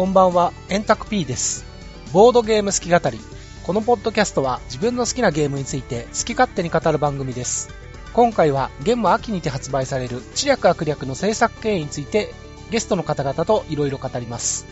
[0.00, 1.66] こんばんは、エンタク P です。
[2.14, 3.20] ボードゲーム好き語り。
[3.62, 7.68] このポッドキャストは自分の好きなゲームについて好き勝手に語る番組です。
[8.14, 12.32] 今回はゲーム秋にて発売される知略悪略の制作経緯について
[12.70, 14.64] ゲストの方々といろいろ語ります。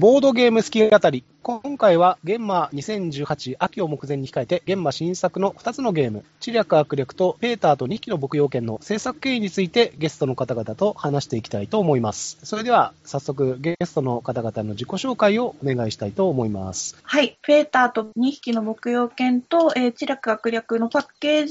[0.00, 1.24] ボードゲーム好き語り。
[1.42, 12.38] 今回は、ゲンマ2018秋を目前に控えて、ゲンマ新作の2つのゲーム、知略悪略とペーターと2匹の牧羊犬の制作経緯についてゲストの方々と話していきたいと思います。
[12.44, 16.96] それでは、早速ゲストの方々の自己紹介をお願いしたいと思います。
[17.02, 17.36] はい。
[17.42, 21.46] ペーターと2匹の牧羊犬と、えー、知略悪略のパッケー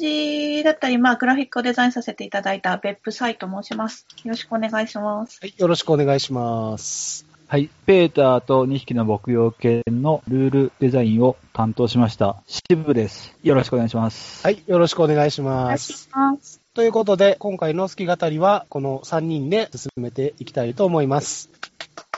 [0.58, 4.08] ジだったり、まあ、グラフィックをデザインさせていただいた別府サイと申します。
[4.24, 5.38] よろしくお願いします。
[5.40, 7.29] はい、よろしくお願いします。
[7.52, 7.72] はい。
[7.88, 13.36] ペーターと2匹の牧羊犬のルールデザインを担当しました、渋です。
[13.42, 14.46] よろしくお願いします。
[14.46, 16.10] はい、よろしくお願いしおます願いし。
[16.12, 16.62] ます。
[16.76, 21.50] ということで、今回の好き語りは、この3人で進めていきたいと思います。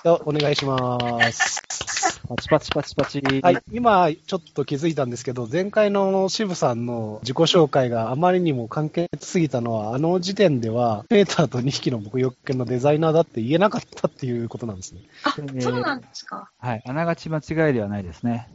[0.04, 1.00] ではお願いしま
[1.32, 2.01] す。
[2.28, 3.22] パチパチパチパチ。
[3.42, 15.02] はい、今ちょっと気づいたんですけど、前回の渋さんの自己紹介があまりにも簡潔すぎたのは、あの時点では、ペーターと2匹の牧羊犬のデザイナーだって言えなかったっていうことなんですね。
[15.24, 16.50] あ、えーそうなんですか？
[16.60, 16.84] はい。
[16.86, 18.48] あながち間違いではないですね。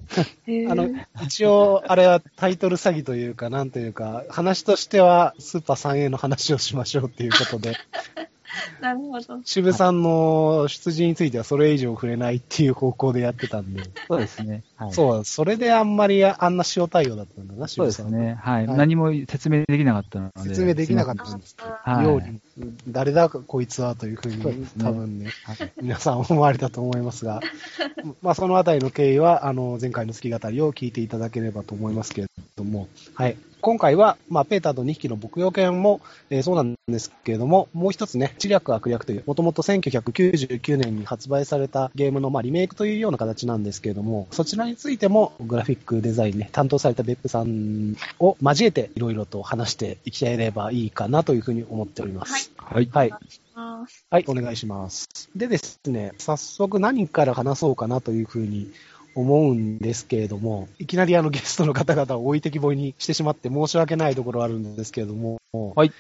[0.71, 0.89] あの、
[1.23, 7.75] 一応、あれはタイトル詐欺というか、なんというか、話としては、スーパー 3A の話をしましょうっていうことで、
[8.81, 9.41] なるほど。
[9.45, 14.63] 渋さんの出自についてはそれ以上触れないっていう方向でやってたんで、そうですね。
[14.77, 14.93] はい。
[14.93, 18.11] そう、それであんまりあんな塩対応だったんだな、そう渋さん。
[18.11, 18.39] ですね。
[18.41, 18.67] はい。
[18.67, 20.51] はい何も説明できなかったので。
[20.51, 21.57] 説明できなかったんです。
[21.59, 22.41] はいように、
[22.89, 27.41] 誰だこいつはというふうに、ね多分ね、はい皆さん思われたと思いますが、
[28.23, 33.37] まあそのあたりの経緯は、あの、前回の好き語りを聞いていただければと思いますけれども、はい。
[33.67, 36.01] 今回は、まあ、ペーターと2匹の牧羊犬も、
[36.31, 52.53] えーそうなんですけれども、もう一つね、知略悪略という、もともと1999年に発売されたゲームの、まあ、リメイクというような形なんですけれども、そちらについても、グラフィックデザインね、担当された別府さんを交えて、いろいろと話していければいいかなというふうに思っております。
[52.57, 52.89] はい。
[52.93, 53.09] はい。
[53.09, 54.07] お願いします。
[54.11, 55.09] はい、お願いします。
[55.35, 58.71] でですね、早速何から話そうかなというふうに
[59.17, 65.39] 思うんですけれども、いきなりあのゲストの方々を置いてきぼりにしてしまって申し訳ないところあるんですけれども、
[65.75, 65.93] はい。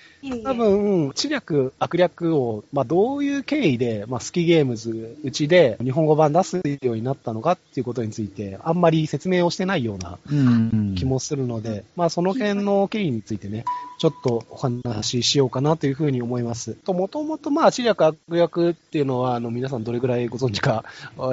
[0.45, 10.95] 多分、知略、悪略を、まあ、どういう経緯で、まあ、スキゲームズうちで日本語版出すようになったのかっていうことについて、あんまり説明をしてないようなうん。
[10.97, 13.65] 気もするので、まあその辺の経緯についてね、
[13.99, 16.75] ちょっとお話ししようかなというふうに思います。
[16.75, 20.85] と、もともとまあ、知略悪略っていうのは、あの、皆さんどれぐらいご存知か、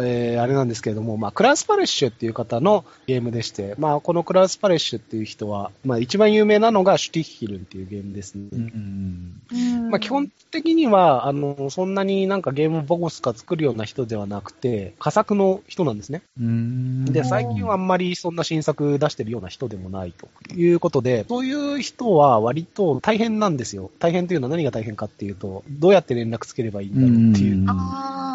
[0.04, 8.48] えーあれなんですけれども、まあ、クラウスパレッシュっていう方のゲームでして、まあ、このクラウスパレッシュっていう人は、まあ、一番有名なのがシュティッヒルンっていうゲームですね。
[8.52, 9.42] うん。
[9.52, 16.22] うんまあ、基本的には、あの、そんなになんかゲームボコスか作るような人ではなくて、佳作の人なんですね。
[16.40, 17.06] うん。
[17.06, 23.90] で、最近はあんまりそんな新作出してるような人でもないということで、そういう人は割と大変なんですよ。
[23.98, 27.64] 大変というのは何が大変かっていうと、どうやって連絡つければいいんだろうっていう。
[27.64, 27.66] う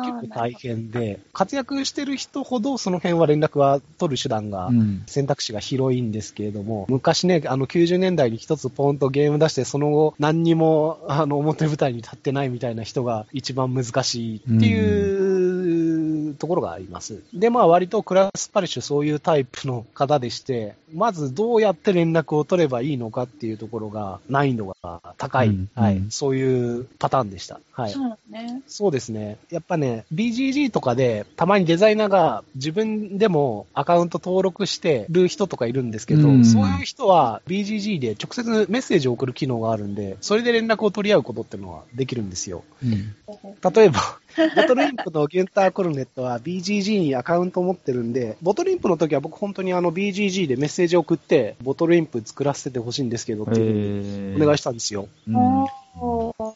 [0.09, 5.03] 結構大変で、活躍してる人ほどその辺は連絡は取る手段がうん。
[5.07, 15.28] 選択肢が広いんですけれども、昔ね、あの90年代に一つポンとゲーム出して、その後何にもあの表舞台に立ってないみたいな人が一番難しいっていう
[16.35, 17.23] ところがあります。
[17.33, 27.61] で、まあ割とクラスパリッシュそういうタイプの方でして、まずどうやって連絡を取ればいいのかっていうところが難易度が高い、うんはい、うんそういうパターンでした。
[27.73, 27.93] はい。
[27.93, 28.63] そうね。
[28.67, 29.37] そうですね。
[29.51, 42.65] やっぱね、BGG とかで、たまにデザイナーが自分でもアカウント登録してる人とかいるんですけど、うんそういう人は BGG で直接メッセージを送る機能があるんで、それで連絡を取り合うことっていうのはできるんですよ。
[42.83, 43.15] うん。
[43.75, 44.19] 例えば、
[44.55, 55.09] ボトルインプのギュンター・コルネットは BGG にアカウントを持ってるんで、ボトルインプの時は僕本当にあの BGG でメッセージを送って、ボトルインプ作らせてほしいんですけどっていうお願いしたんですよ。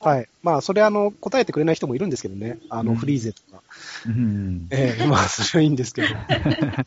[0.00, 0.28] はい。
[0.42, 2.58] まあ、それあの、答えてくれない人もいるんですけどね。
[2.68, 3.62] あの、うんフリーゼとか。
[4.06, 4.68] うん。
[4.70, 6.08] ええまあ、それはいいんですけど。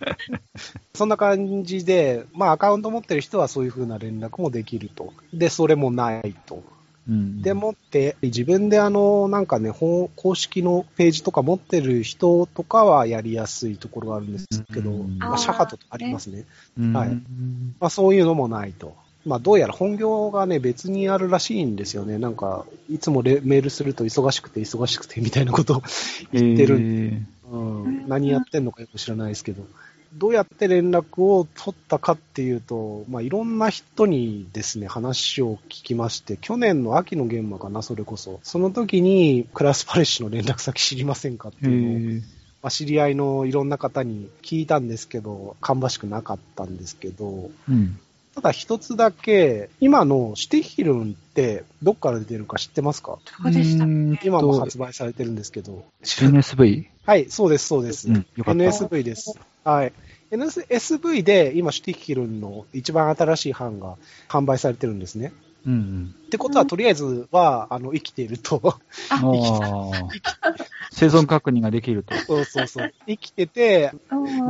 [0.94, 5.14] そんな感じで、まあ、アカウント持ってる人はそういう風な連絡もできると。
[5.34, 6.64] で、それもないと。
[7.08, 15.18] うんでもって、自分であの、なんかね、本公式のページとか持ってる人とかはやりやすいところがあるんですけど、うん。
[15.20, 16.46] まあ、シャハトとかありますね。
[16.80, 16.94] うん。
[16.94, 17.10] はい。
[17.10, 18.96] まあ、そういうのもないと。
[19.26, 22.18] まあ、どうやら本業がね、別にあるらしいんですよね。
[22.18, 25.84] なんか、いつもレメールすると忙しくて忙しくてみたいなことを
[26.32, 29.64] 言ってるんで、うん、何やってんのかよく知らないですけど、
[30.18, 38.40] どうやって連絡を取ったかっていうと、まあ、いろんな人にですね、話を聞きまして、去年の秋の現場かな、それこそ。
[38.44, 42.22] その時に、クラスパレッシュの連絡先知りませんかってへいうのを、ー
[42.66, 48.00] まあ、知り合いのいろんな方に聞いたんですけど、芳しくなかったんですけど、うん。
[48.36, 53.18] ただ一つだけ、今のシュティヒルンってどっから出てるか知ってますか？
[53.44, 53.86] どうでした
[54.26, 55.86] 今も発売されてるんですけど。
[56.04, 56.86] NSV?
[57.06, 58.10] はい、そうです、そうです。
[58.10, 59.40] うんよかった NSV です。
[59.64, 59.94] はい。
[60.32, 63.96] NSV で今、シュティヒルンの一番新しい版が
[64.28, 65.32] 販売されてるんですね。
[65.66, 66.16] うんうん。
[66.26, 68.76] ってことは、とりあえずは、あの、生きていると。
[70.92, 72.16] 生存確認ができると。
[72.16, 72.94] そうそうそう。
[73.08, 73.92] 生きてて、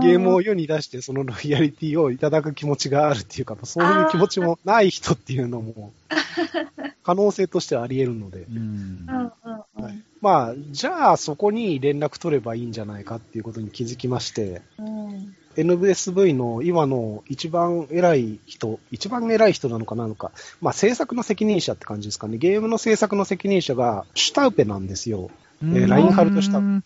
[0.02, 5.94] ゲームを世に出して、そのロイヤリティをいただく気持ちがあるっていうか、そういう気持ちもない人っていうのも、
[7.04, 8.46] 可能性としてはあり得るので。
[8.50, 15.36] うんうんうんうんはいまあ、じゃあそこに連絡取ればいいんじゃないかっていうことに気づきまして、うん。
[15.58, 20.32] NVSV の今の一番偉い人、一番偉い人なのかなのか、
[20.62, 22.38] まあ制作の責任者って感じですかね。
[22.38, 25.30] ゲームの制作の責任者がシュタウペなんですよ。
[25.64, 26.84] えーラインハルトしたうん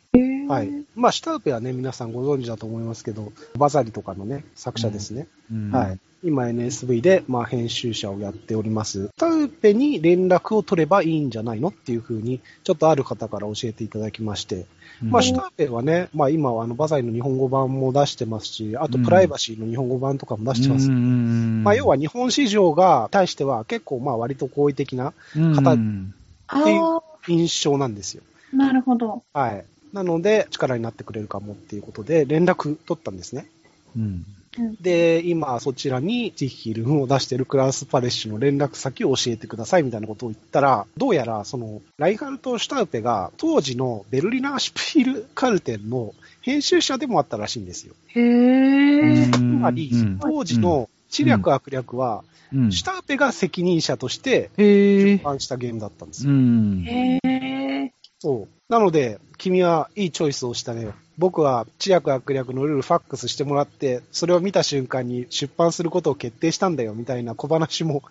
[0.48, 0.69] はい。
[0.95, 5.27] まあシュタウペはね、皆さんご存知だと思いますけど、バザリとかのね、作者ですね。
[5.51, 6.00] うんはい。
[6.22, 9.10] 今 NSV で、まあ、編集者をやっております。
[9.15, 14.65] タウペに連絡を取ればいいんじゃないのっていうふうに、ちょっとある方から教えていただきまして。
[15.01, 20.90] うんまあ、シュタウペはね、まあ今はあのバザイの日本語版も出してますし、あとプライバシーの日本語版とかも出してます。
[20.90, 26.13] うんまあ要は日本市場が対しては結構まあ割と好意的な方うん
[26.51, 28.24] っていうあ印象なんですよ。
[28.54, 29.24] あ、なるほど。
[29.34, 29.66] はい。
[29.94, 33.50] なので力になってくれるかもっていうことで連絡取ったんですね。
[33.96, 34.25] うん
[34.57, 47.94] うんで、今そちらにティッヒルンを出してるクラウスパレッシュの連絡先を教えてくださいみたいなことを言ったら、どうやらそのライハルト・シュタウペが当時のベルリナーシュピールカルテンの編集者でもあったらしいんですよ。
[48.07, 49.28] へえ。
[49.31, 52.30] つまりうん、当時の知略悪略は、うん
[52.72, 55.19] シュタウペが責任者として出。
[55.24, 56.36] 版したゲームだったんですうよ。
[56.36, 56.84] ん。
[56.84, 57.94] へえ。
[58.18, 58.74] そう。
[58.74, 60.88] なので、君はいいチョイスをしたね。
[61.19, 68.04] 僕は知略悪略のルールファックスしてもらって、それを見た瞬間に出版することを決定したんだよ、みたいな小話も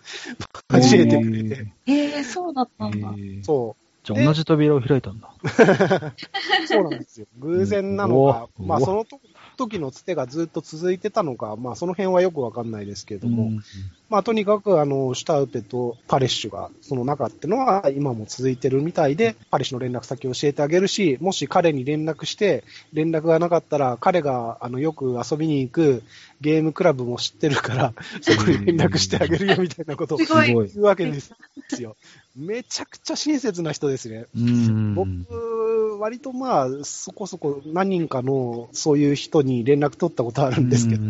[0.71, 1.67] 交えてくれて。
[1.87, 3.11] へえ、そうだったんだ。
[3.41, 5.33] そじゃあ同じ扉を開いたんだ。
[5.43, 6.67] う。
[6.67, 7.25] そうなんですよ。
[7.39, 9.19] 偶然なのか、うんまあそのと
[9.57, 13.63] 時のつてがずっと続いてたのか、まあその辺はよくわかんないですけれども、うん
[14.09, 26.03] まあ、とにかく、あの、シュタウペとパレッシュが、その中ってのは今も続いてるみたいで、パレッシュの連絡先を教えてあげるし、もし彼に連絡して、連絡がなかったら、彼が、あの、よく遊びに行く
[26.41, 30.17] ゲームクラブも知ってるから、そこに連絡してあげるよみたいなことを。
[30.17, 31.31] 言うわけです
[31.79, 31.95] よ。
[32.35, 34.25] めちゃくちゃ親切な人ですね。
[34.35, 41.01] うん僕、割とまあ、そこそこ何人かのそういう人に連絡取ったことあるんですけど、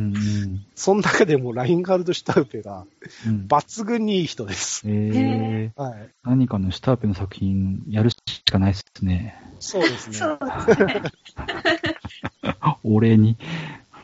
[0.76, 2.86] その中でもラインガルド・シュタウペが
[3.26, 4.84] うん抜群にいい人です。
[4.86, 6.10] えーはい。
[6.24, 8.18] 何かのシュターペの作品やるし
[8.50, 9.42] かないですね。
[9.60, 10.18] そうですね。
[10.18, 11.12] そうですね。
[12.84, 13.38] お礼に。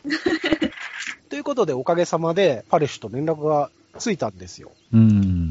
[1.29, 4.71] ということで、おかげさまで、パレッシュと連絡がついたんですよ。
[4.93, 5.44] うん。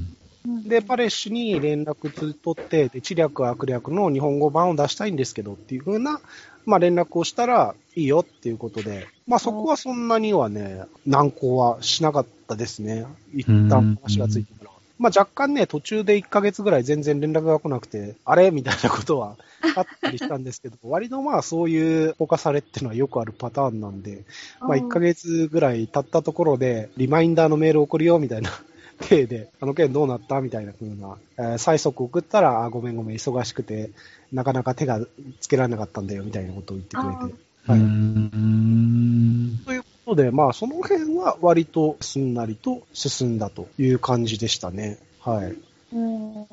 [0.75, 6.21] で、パレッシュに連絡取って、で知略悪略の日本語版を出したいんですけどっていう風な、
[6.67, 13.07] まあ連絡をしたらいいよっていうことで、まあそこはそんなにはね、難航はしなかったですね。
[13.33, 14.71] 一旦話がついてから。
[14.99, 18.51] まあ若干ね、途中で1ヶ月ぐらい全然連絡が来なくて、あれ？
[18.51, 19.37] みたいなことは
[19.77, 24.25] あったりしたんですけど、 割とまあそういう放課されっていうのはよくあるパターンなんで、
[24.59, 28.51] まあ1ヶ月ぐらい経ったところで、リマインダーのメール送るよみたいな
[29.01, 33.91] 体で、あの件どうなったみたいな風な、えー催促送ったら、あ、ごめんごめん、忙しくて、
[34.33, 35.01] なかなか手が
[35.41, 37.35] つけられなかったんだよみたいなことを言ってくれて。
[37.35, 39.61] うはいん。
[39.65, 44.99] ということで、まあその辺は割とすんなりと進んだという感じでしたね。
[45.21, 45.57] はい。
[45.93, 46.47] うん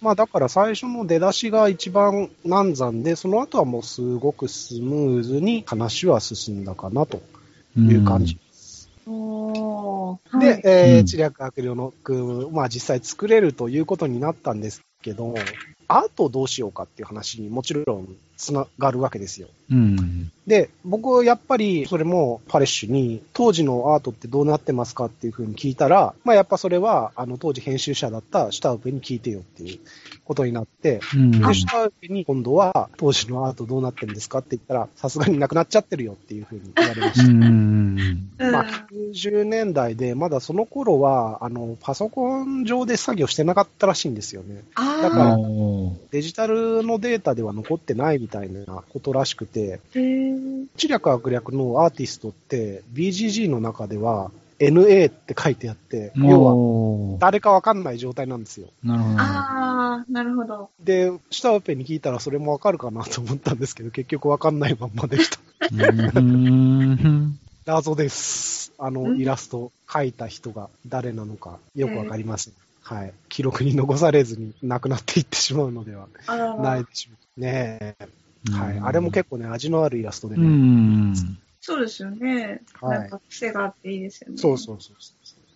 [0.00, 7.20] まあだから最初の出だしが一番難産で、その後はもうすごくスムーズに話は進んだかなと
[7.76, 8.38] いう感じ。
[10.38, 10.60] で、はい。
[10.64, 11.06] えーうん。
[11.06, 15.34] 知略悪霊の句、まあ実際作れるということになったんですけど、
[15.88, 19.48] アートをどうしようかっていう話にもちろんつながるわけですよ。
[19.70, 20.30] うん。
[20.46, 29.80] で、僕、やっぱり、それも、パレッシュに、当時のアートってどうなってますかっていうふうに聞いたら、まあ、やっぱそれは、あの、当時編集者だったシュタウペに聞いてよっていう
[30.24, 31.32] ことになって、うん。
[31.32, 37.26] で、シュタウペに今度は、当時のアートどうなってるんですかって言ったら、さすがになくなっちゃってるよっていうふうに言われました。
[37.26, 37.42] うん。
[37.42, 44.62] うんまあ、90年代で、まだその頃は、あの、パソコン上で作業してなかったらしいんですよね。
[44.76, 45.38] あだから
[46.10, 54.30] デジタルのデータでは残ってないみたいなことらしくて、へー知略悪略のアーティストって BGG の中では
[54.60, 56.44] NA って書いてあって、要
[57.14, 58.68] は誰かわかんない状態なんですよ。
[58.84, 59.14] なるほど。
[59.18, 60.70] あー、なるほど。
[60.84, 65.38] で、シュタウペに聞いたらそれもわかるかなと思ったんですけど、結局わかんないまんまでした。
[65.72, 67.38] うん。
[67.64, 68.72] 謎です。
[68.78, 72.54] あの、うんイラスト描いた人が誰なのかよくわかりません。
[72.88, 73.12] はい。
[73.28, 76.08] 記録に残されずに亡くなっていってしまうのでは
[76.58, 77.40] ないでしょう。
[77.40, 78.08] ねえ。
[78.50, 78.80] はい。
[78.82, 80.46] あれも結構ね、味のあるイラストでうね。
[80.46, 81.14] ん。
[81.60, 82.62] そうですよね。
[82.80, 84.38] はいなんか癖があっていいですよね。
[84.38, 85.12] そうそうそうそ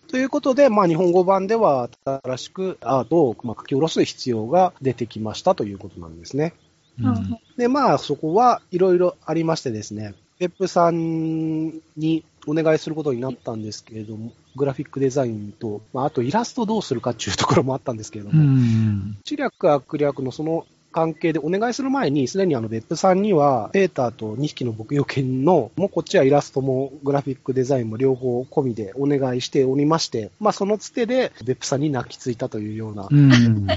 [0.07, 0.11] う。
[0.11, 6.53] ということで、まあ、日本語版では新しくアートをまあ書き下ろす必要が出てきましたということなんですね。
[6.99, 19.17] うんうんで、まあ、そこはいろいろありましてですね、ペップさんにお願いすることになったんですけれども、グラフィックデザインと、まあ、あとイラストどうするかっていうところもあったんですけれどうも、ん。
[19.23, 33.67] 知略悪略のその関係でお願いする前に、すでにあの、別府さんには、ペーターと2匹の牧羊犬の、もうこっちはイラストもグラフィックデザインも両方込みでお願いしておりまして、まあそのつてで、別府さんに泣きついたというようなうん。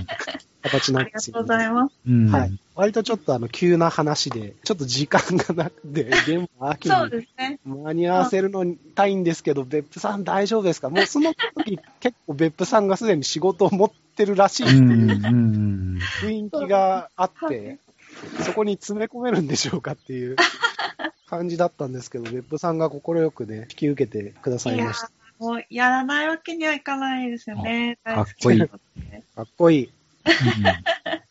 [0.62, 1.95] 形なんですよ、ありがとうございます。
[2.06, 2.30] うん。
[2.30, 2.59] はい。
[2.76, 7.59] 割とちょっとあの、急な話で、ちょっと時間がなくて、現場秋そうにですね。
[7.64, 10.90] 間に合わせるのにたいんですけど、別府さん大丈夫ですか？
[10.90, 14.78] もうその時結構別府さんがすでに仕事を持ってるらしいってう。
[14.78, 15.99] いう。
[16.21, 17.78] 雰囲気があっはて
[18.40, 20.37] い、そこに詰め込めるんでしょうかっていう
[21.26, 25.11] 感じだったんですけど、別府さんが快くね、引き受けてくださいいやました。
[25.38, 27.99] もうやらないわけにはいかないですよね。
[28.04, 28.66] かっこいいか
[29.42, 29.90] っこいい。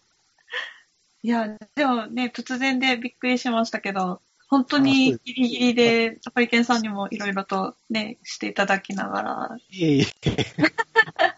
[1.26, 10.06] いや、でもね、突然でびっくりしましたけど、本当にギリギリで、サパリケンさんにもいろいろとね、していただきながら、いえいえ。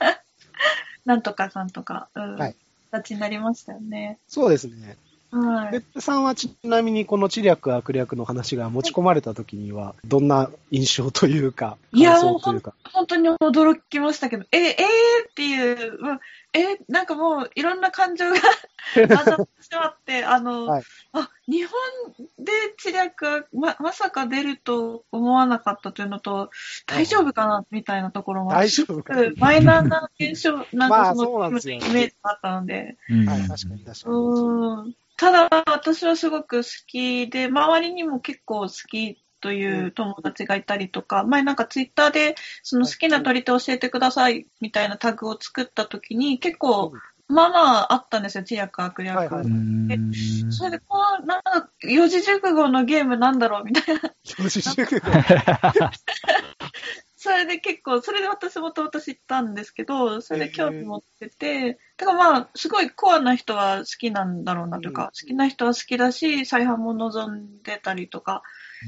[1.05, 2.55] なんとかかんとか、うん、はい
[2.91, 4.17] 形になりましたよね。
[4.27, 4.97] そうですね。
[5.31, 5.71] はい。
[5.71, 12.73] 別府さんはちなみにこの知略悪略の話が持ち込まれた時には、どんな印象というか、いや感想というか。
[12.93, 14.75] 本当に驚きましたけど、え、えー、
[15.29, 16.19] っていう、うん
[16.53, 18.35] え、なんかもういろんな感情が
[18.95, 20.83] 混ざってしまって、あの、はい。
[21.13, 21.73] あ、日本
[22.39, 26.49] で知略がま、まさか出ると思わなかったというのと、
[26.85, 33.25] 大丈夫かなみたいなところも、大丈夫かすごくマイナーな現象、 なんまあかその、イメージがあったので、うん。
[33.25, 34.15] はい、確かに確かに。
[34.15, 34.93] うん。
[35.17, 46.93] ただ、私はすごく好きで、周りにも結構好きという友達がいたりとか、前なんかツイッターで、その好きな取り手教えてくださいみたいなタグを作った時に、結構、
[47.27, 49.17] まあまああったんですよ、知略悪略。
[49.17, 50.13] はいはいうん。
[50.51, 54.01] それで、この、なんか、四字熟語のゲームなんだろうみたいな。
[54.23, 55.11] 四字熟語
[57.19, 68.43] それで結構、それで私もともと知ったんですけど、それで興味持ってて、だからまあ、すごいコアな人は好きなんだろうなとか、うん好きな人は好きだし、再販も望んでたりとか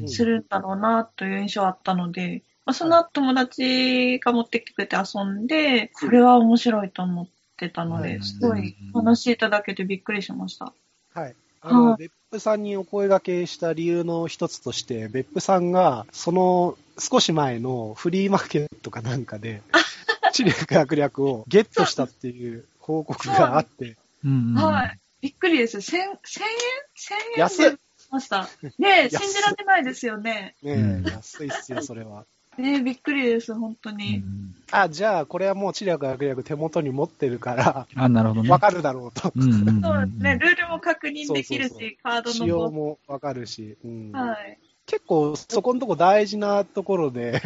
[0.08, 7.27] するんだろうなという印象あったので、まあ、その後友達が持ってきてくれて遊んで、これは面白いと思っ
[7.58, 10.74] てたので、うんすごい話していただけてびっくりしました。
[11.13, 11.36] はい。
[11.62, 19.63] あの、はい別府さんにお声掛けした理由の一つとして、別府さんが、その少し前のフリーマーケットかなんかで、
[20.31, 24.53] 知略悪略をゲットしたっていう報告があって、うん。
[24.53, 25.00] はい。
[25.22, 25.81] びっくりです。
[25.81, 26.50] 千、千円
[26.93, 27.77] 千円で安い
[28.10, 28.48] ました。
[28.78, 30.56] ねえ、信じられないですよね。
[30.62, 32.25] ね安いっすよ、それは。
[32.58, 34.18] ねえ、びっくりです、本当うに。
[34.18, 38.50] んあ、じゃあ、これはもう知略悪略手元に持ってるから、あ、なるほどね。
[38.50, 39.32] わかるだろうと。
[39.36, 44.60] うんうんうんそうですね、ルールも確認できるし、そうそうそうカード仕様のもわかるし、うんはい。
[44.86, 47.42] 結構そこのとこ大事なところで、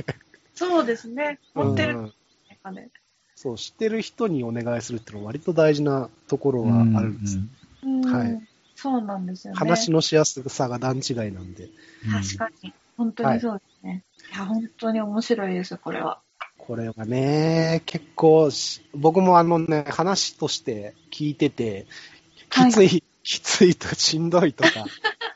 [0.56, 2.14] そうですね、持ってる。
[3.36, 7.38] そう、知ってる人にお願いするっていうのは割と大事なところはあるんです。
[7.84, 8.53] うんうんはい
[8.84, 9.58] そうなんですよね。
[9.58, 11.70] 話のしやすさが段違いなんで、
[12.12, 12.74] 確かに。
[12.98, 14.04] 本当にそうですね。
[14.36, 16.20] い、や、本当に面白いです、これは。
[16.58, 21.88] これがね、結構し、僕もあのね、話として聞いてて、
[22.50, 24.86] きつい、きついとかしんどいとか、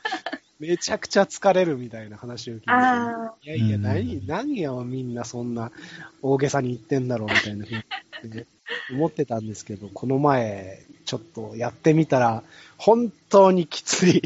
[0.60, 5.72] めちゃくちゃ疲れるみたいな話を聞いて、あいやいや、うん何、何をみんなそんな
[6.20, 7.86] 大げさに言ってんだろうみたいなふうにね
[8.92, 12.42] 思ってたんですけど、この前、ちょっとやってみたら、
[12.76, 14.22] 本当にきつい。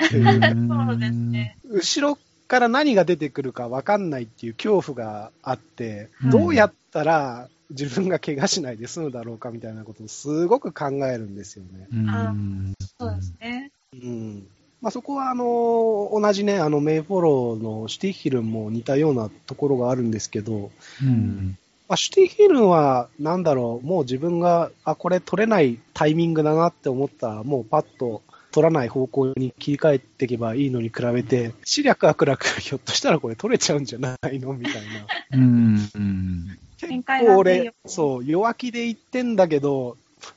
[0.00, 1.56] そうですね。
[1.68, 11.88] 後ろから何が出てくるか分かんないっていう恐怖があって、うんどうやったら自分が怪我しないで済むだろうかみたいなことをすごく考えるんですよね。
[11.92, 13.72] うんそうですね。
[13.94, 14.46] うん。
[14.84, 20.70] まあ、そこは、あの、同じね、あの、メイフォローのシュティヒルンも似たようなところがあるんですけど、
[21.02, 21.56] うん。
[21.88, 28.22] まあ、シュティヒルンは、なんだろう、もう自分が、あ、これ取れないタイミングだなって思ったら、もうパッと
[28.52, 35.06] 取らない方向に切り替えていけばいいのに比べて、視力悪楽、ひょっとしたらこれ取れちゃうんじゃないのみたいな。
[35.32, 35.90] うん。
[35.94, 36.58] うん。
[36.78, 39.96] 結構俺よ、そう、弱気で言ってんだけど、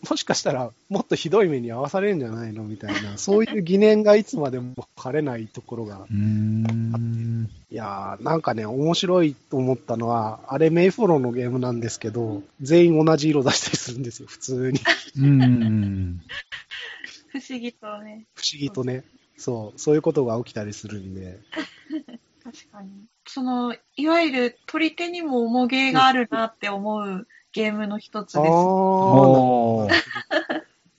[0.10, 6.06] もしかしたらもっとひどい目に遭わされるんじゃないのみたいな、そういう疑念がいつまでも晴れないところが。
[6.10, 7.50] うん。
[7.70, 14.79] いやー、なんかね、面白いと思ったのは、あれメイフォローのゲームなんですけど、全員同じ色出したりするんですよ、普通に。
[15.17, 16.22] うん。
[17.29, 18.25] 不思議とね。
[18.36, 19.03] 不思議とね。
[19.38, 21.39] そう、そういうことが起きたりするんで。
[22.44, 22.89] 確かに。
[23.27, 28.53] その、いわゆる取り手にも重げがあるなって思うゲームの一つあです。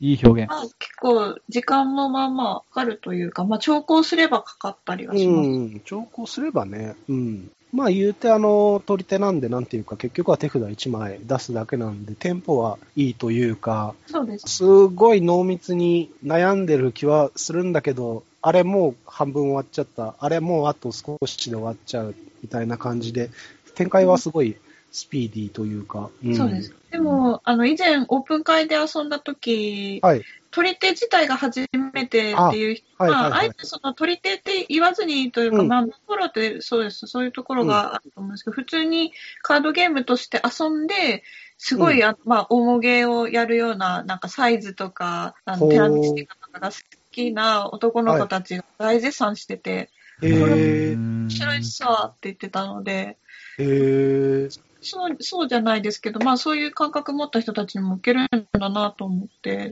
[0.00, 0.50] いい表現。
[0.50, 5.48] まあ、結構、時間もまあまあかかるというか、まあ、調校すればかかったりはします。
[5.48, 7.50] うん、調校すればね、うん。
[7.72, 14.48] まあ言うてあの、取り手なんでなんていうか、結局は手札1枚出すだけなんで、テンポはいいというか、そうです。
[14.48, 23.30] すごい濃密に悩んでる気はするんだけど、あれもう半分終わっちゃった、あれもうあと少しで終わっちゃうみたいな感じで、
[23.74, 24.56] 展開はすごい
[24.90, 26.74] スピーディーというか、んそうです。。
[26.90, 30.22] でも、あの、以前オープン会で遊んだ時、はい。
[30.50, 41.22] 取り手自体が初めてっていう人あはいはいあ、あえてその取り手って言わずにというか、うんまあ、プロってそうです、そういうところがあると思うんですけど、普通にカードゲームとして遊んで、
[41.58, 46.76] すごい、あまあ、重げをやるような、なんかサイズとか、あの、テラミスティカとかが好
[47.10, 49.90] きな男の子たちが大絶賛してて、
[50.22, 50.96] へー。
[50.96, 53.18] 面白いさって言ってたので、
[53.58, 54.60] へー。
[54.88, 58.28] そう、そうじゃないですけど、まあそういう感覚持った人たちにも受けるん
[58.58, 59.70] だなと思って、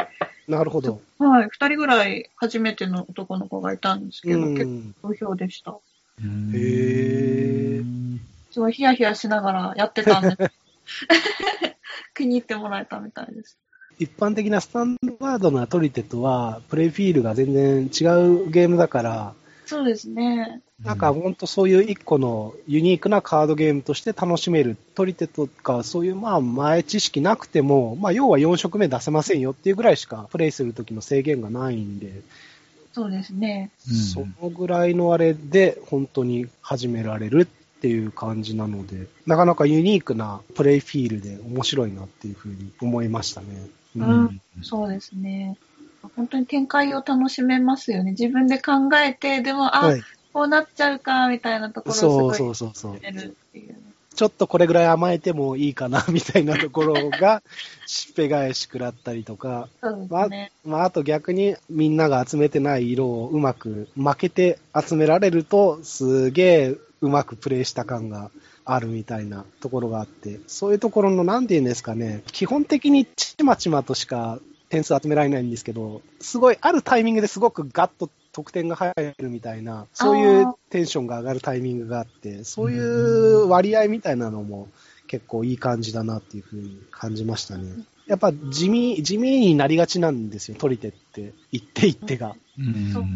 [0.49, 1.01] なるほど。
[1.19, 4.67] はい、二人ぐらい初めての男の子がいたんですけど、うん結
[5.03, 5.77] 構好評でした。
[6.23, 8.19] うんへー
[8.51, 10.37] すごいヒヤヒヤしながらやってたんです。
[12.17, 13.59] 気に入ってもらえたみたいです。
[13.99, 18.05] 一般的なスタンダードな取り手とは、プレイフィールが全然違
[18.45, 19.35] うゲームだから、
[19.67, 20.63] そうですね。
[20.83, 24.77] なんか本当そういう一個のユニークなカードゲームとして楽しめる。
[24.95, 32.23] 取り手とかそういうまあ前知識なくても、まあ要は4色目出せませんよっていうぐらいしかプレイするときの制限がないんで、
[32.93, 33.71] そうですね。
[33.89, 43.47] うんそのぐらいのあれで本当に始められるっていう感じなので、なかなかユニークなプレイフィールで面白いなっていうふうに思いましたね。
[43.97, 45.57] ううんそうですね。
[46.15, 48.13] 本当に展開を楽しめますよね。
[48.13, 53.01] 自分で考えて、でも、あ、はい、こうなっちゃうか、みたいなところをすごいそうそうそう。
[54.17, 57.43] ちょっとこれぐらい甘えてもいいかなみたいなところが、
[57.87, 60.53] しっぺ返し食らったりとか、そうですね。
[60.65, 68.31] まあ、あと逆にみんなが集めてない色をうまく負けて集められると、すげえうまくプレイした感が
[68.65, 84.69] あるみたいなところがあって、そういうところの、なんて言うんですかね、基本的にちまちまとしか点数集められないんですけど、すごいあるタイミングですごくガッと得点が入るみたいな、そういうテンションが上がるタイミングがあって、そういう割合みたいなのも
[85.07, 87.85] 結構いい感じだなっていうふうに感じましたね。
[88.07, 91.33] やっぱ地味、地味になりがちなんですよ、取り手って。
[91.51, 92.37] 一手一手が。
[92.59, 93.09] うんそうね。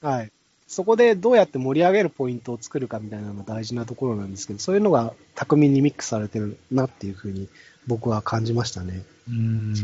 [0.00, 0.32] はい。
[0.66, 7.48] そこでどうやって盛り上げるポイントを作るかみたいなのが大事なところなんですけど、そういうのが巧みにミックスされてるなっていうふうに
[7.86, 9.02] 僕は感じましたね。
[9.28, 9.74] うん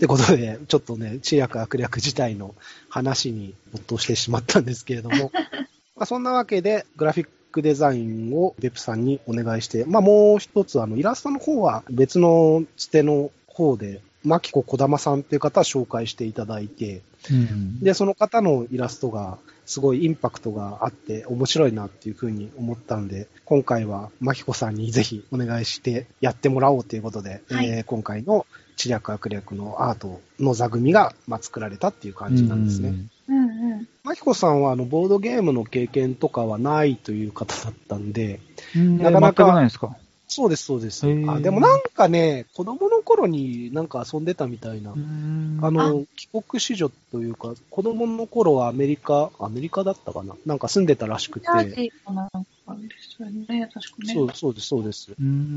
[0.00, 2.54] ってことで、ちょっとね、知略悪略自体の
[2.88, 5.30] 話に没頭してしまったんですけれども、
[5.94, 17.80] まあそんなわけで、グラフィックデザインをベプさんにお願いして、まあもう一つ、あの、イラストの方は別のつての方で、マキコ小玉さんっていう方を紹介していただいて、うん。
[17.80, 19.36] で、その方のイラストが
[19.66, 27.68] すごいインパクトがあって面白いなっていうふうに思ったんで、今回はマキコさんにぜひお願いしてやってもらおうということで、はい。
[27.68, 28.46] えー今回の
[28.80, 32.94] 知略悪略のアートの座組が、まあ、作られたっていう感じなんですね。
[33.28, 33.88] うんうん。
[34.04, 38.40] マキコさんはあのボードゲームの経験とかはないという方だったんで、
[38.74, 38.96] うん。
[38.96, 39.94] なかなか全くないですか
[40.30, 41.06] そうです、そうです。
[41.28, 44.90] あでもなんかね、子供のの頃になんか遊んでたみたいな。
[44.90, 44.94] あ
[45.66, 50.36] あの、帰国子女というか、子供の頃はアメリカ、アメリカだったかな？
[50.46, 51.46] なんか住んでたらしくて。
[54.12, 55.12] そうそうです、そうです。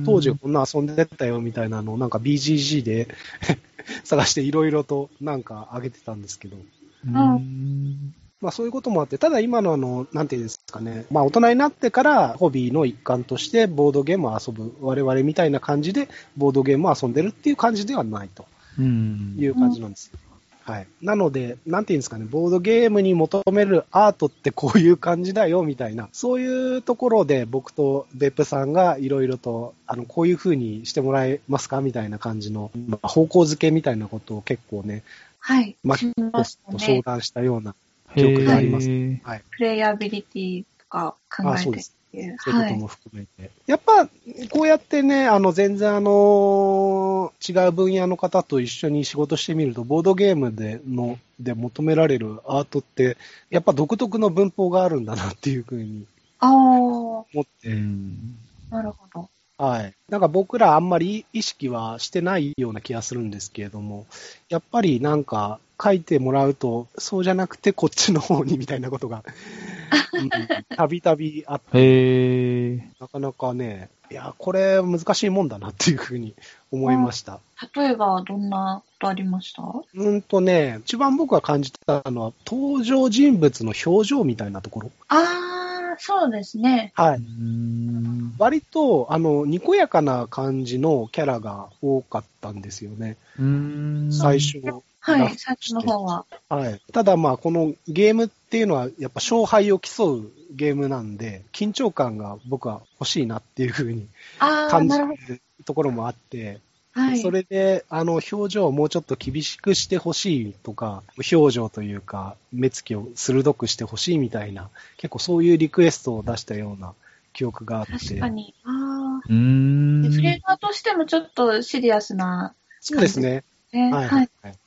[0.05, 3.07] 当時こんな遊んでたよみたいなのをなんか BGG で
[4.03, 6.57] 探していろいろとなんか上げてたんですけど。
[7.05, 18.45] うんまあそういうこともあって、ただ今のあの、なんていうんですかね、まあ大人になってからホビーの一環としてボードゲームを遊ぶ、我々みたいな感じでボードゲームを遊んでるっていう感じではないと
[18.77, 20.19] うんいう感じなんですよ。
[20.65, 20.87] はい。
[21.01, 31.81] なので、なんていうんですかね、ボードゲームに求めるアートってこういう感じだよみたいな、そういうところで僕と別府さんがいろいろと、あの、こういう風にしてもらえますか？
[31.81, 35.03] みたいな感じの、まあ方向づけみたいなことを結構ね、
[35.37, 35.75] はい。
[35.83, 37.01] マしキコましたと相ね。
[37.05, 37.75] 談したような
[38.15, 38.87] 記憶があります。
[39.23, 39.43] はい。
[39.51, 41.73] プレイヤビリティとか考えてっ
[42.11, 42.37] ていう。
[42.39, 43.51] そういうことも含めて。
[43.65, 44.07] やっぱ、
[44.49, 53.17] こうやってね、あの、全然あの、違う分野の方と一緒に仕事してみると、ボードゲームでの、で求められるアートって、
[53.49, 56.05] やっぱ独特の文法があるんだなっていうふうに
[56.39, 58.37] ああ、思って、うん
[58.69, 59.29] なるほど。
[59.63, 59.93] はい。
[60.09, 64.05] なんか僕らあんまり意識はしてないような気がするんですけれども、
[64.49, 69.23] やっぱりなんか書いてもらうと、そうじゃなくてこっちの方にみたいなことが、
[70.13, 70.29] うん
[70.75, 72.75] たびたびあって。
[72.99, 76.33] なかなかね、いや、これ難しいもんだなっていうふうに
[76.71, 77.39] 思いました。
[77.75, 79.63] 例えば、どんなことありました？
[79.95, 84.91] うんとね、一番僕が感じたのは、登場人物の表情みたいなところ。
[85.07, 85.52] ああ、
[85.99, 86.91] そうですね。
[86.95, 87.17] はい。
[87.17, 93.17] うん割と、あの、にこやかな感じのキャラが多かったんですよね。
[93.39, 94.59] うん最初。
[94.99, 96.25] はい、最初の方は。
[96.47, 96.81] はい。
[96.93, 104.07] ただまあ、このゲームっていうのは、やっぱ勝敗を競うゲームなんで、緊張感が僕は欲しいなっていうふうに
[104.39, 104.97] 感じ。
[104.97, 106.59] るところもあって、
[106.93, 107.21] はい。
[107.21, 116.93] それで、あの、表情をもうちょっと厳しくしてほしいとか、表情というか、目つきを鋭くしてほしいみたいな、結構そういうリクエストを出したような
[117.33, 117.91] 記憶があって。
[117.93, 118.53] 確かに。
[118.63, 119.23] ああ。
[119.27, 123.43] うんでフレーバーとしてもちょっとシリアスな、そうですね。
[123.71, 123.91] ね。
[123.91, 124.09] はい。
[124.09, 124.29] はい。
[124.43, 124.57] はい。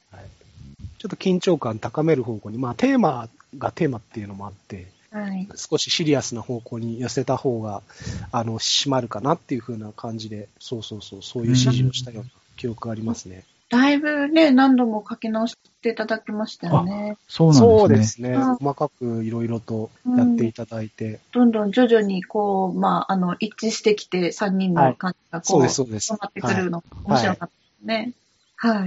[0.98, 5.49] ちょっと緊張感高める方向に、まあテーマがテーマっていうのもあって、はい。
[5.55, 7.83] 少しシリアスな方向に寄せた方が、
[8.33, 13.45] あの、締まるかなっていう風な感じで、そうそうそう、そういう指示をしたような記憶がありますね。
[13.69, 17.16] だいぶね、何度も書き直していただきましたよね。
[17.29, 17.79] そうなんですね。
[17.79, 18.29] そうですね。
[18.31, 26.07] うん細かくいろいろとやっていただいて、どんどん徐々にこう、まあ、あの、一致してきて、3人の感じがこう、そうです、そうです。
[26.07, 27.95] そうなってくるの、面白かったですね。
[27.95, 28.12] はい。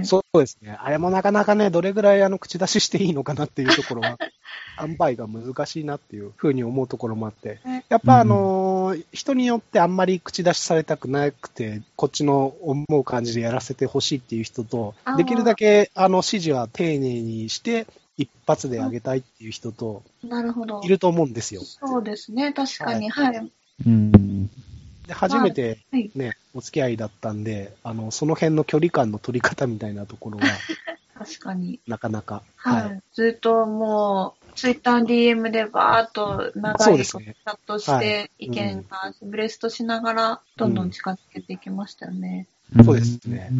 [0.04, 0.76] そうですね。
[0.80, 4.18] あれもなかなかね、どれぐらいあの口出ししていいのかなっていうところは、
[4.82, 20.88] 塩梅が難しいなっていうふうに思うところもあって、やっぱあのー人によってあんまり口出しされたくなくて、こっちの思う感じでやらせてほしいっていう人とできるだけあの指示は丁寧にして、一発で上げたいっていう人と、なるほどい。
[20.88, 21.62] ると思うんですよ。
[21.62, 23.08] そうですね、確かに。
[23.08, 23.50] はい。
[23.86, 24.50] うん。
[25.10, 26.10] で初めてはい。
[26.14, 30.46] ね、お付き合いだったんで、あの、その辺の距離感の取り方みたいなところが、
[31.18, 31.80] 確かに。
[31.88, 33.02] なかなか、はい。
[33.12, 42.46] ずっともう、ツイッター DM でバーっと長いチャットしはて、い意見がブレストしながら、どんどん近づけていきましたよね。
[42.84, 43.50] そうですね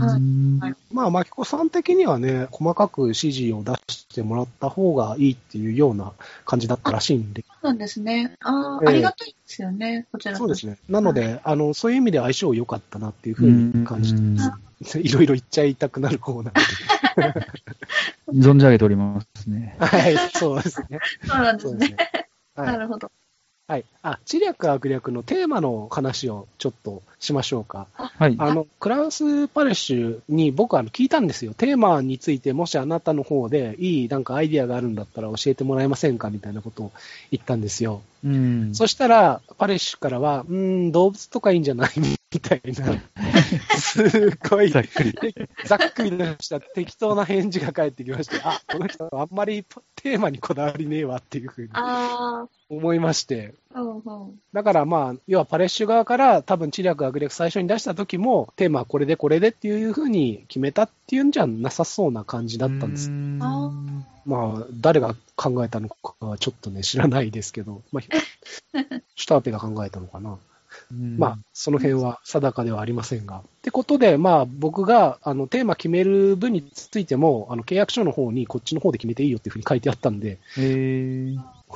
[0.92, 6.12] まあ、牧子さん的にはね、細かく指示を出してもらった方がいいっていうような
[6.44, 8.37] 感じだったらしいんで、そうなんですね。
[8.40, 10.38] ああ、ええありがたいですよね、こちらね。
[10.38, 10.79] そうですね。
[10.88, 14.42] なので、あの、そういう意味で相性良かったなっていうふうに感じてうんま
[14.85, 14.99] す。
[15.01, 17.46] いろいろ言っちゃいたくなるコーナーで。
[18.33, 19.77] 存じ上げておりますね。
[19.79, 20.99] はい、そうですね。
[21.27, 21.70] そうなんですね。
[21.70, 21.96] そうですね。
[22.55, 22.66] はい。
[22.68, 23.11] なるほど。
[23.70, 23.85] はい。
[24.02, 27.87] あ、知略悪略のテーマの話をちょっとしましょうか。
[27.94, 28.35] はい。
[28.37, 31.54] あの、クラウス・パレッシュに僕あの聞いたんですよ。
[31.54, 36.92] テーマについてもしあなたの方でいいなんかアイディアがあるんだったら教えてもらえませんかみたいなことを
[37.30, 38.02] 言ったんですよ。
[38.24, 38.74] うん。
[38.74, 41.90] そしたら、パレッシュからは、うーん、動物とかいいんじゃない？
[42.00, 43.02] みたいな、
[43.80, 45.14] すごいざっくり。
[45.64, 49.64] ざっくりとした適当な返事が返ってきまして、あ、この人あんまり
[49.96, 54.40] テーマにこだわりねえわっていうふうにあ思いまして、あ、うんうん。
[54.52, 63.10] だからまあ、要はパレッシュ側から多分知略悪略最初に出した時も、テーマはこれでこれでっていうふうに決めたっていうんじゃなさそうな感じだったんです。
[64.26, 68.02] まあ、誰が考えたのかはちょっとね、知らないですけど、まあ、
[69.16, 70.38] シュターペが考えたのかな。
[70.92, 73.38] うんまあ、その辺は定かではありませんが。
[73.38, 80.61] ってことで、まあ、僕が、あの、テーマ決める分についても、あの、契約書の方にこっちの方で決めていいよっていうふうに書いてあったんで、フ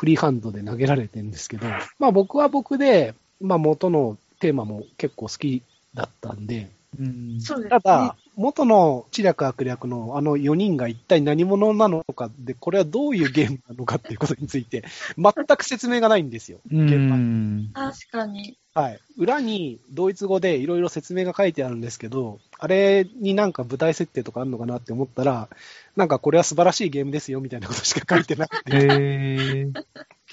[0.07, 1.67] リーハンドで投げられてるんですけど、
[1.99, 5.63] まあ僕は僕で、まあ元のテーマも結構好き
[5.95, 7.81] だったんで、うんそうですね。
[7.81, 14.85] ただ、元の知略悪略のあの4人が一体何者なのかで、これはどういうゲームなのかっていうことについて、
[15.17, 16.59] 全く説明がないんですよ。
[16.71, 17.71] う現場ん。
[17.73, 18.59] 確かに。
[18.75, 19.01] はい。
[19.17, 25.49] 裏にドイツ語でいろいろ説明が書いてあるんですけど、あれになんか舞台設定とかあるのかなって思ったら、
[25.97, 29.69] なんかこれは素晴らしいゲームですよみたいなことしか書いてなくて。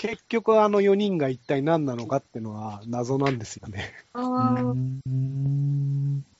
[0.02, 3.94] 結局あの4人が一体何なのかっていうのは謎なんですよね。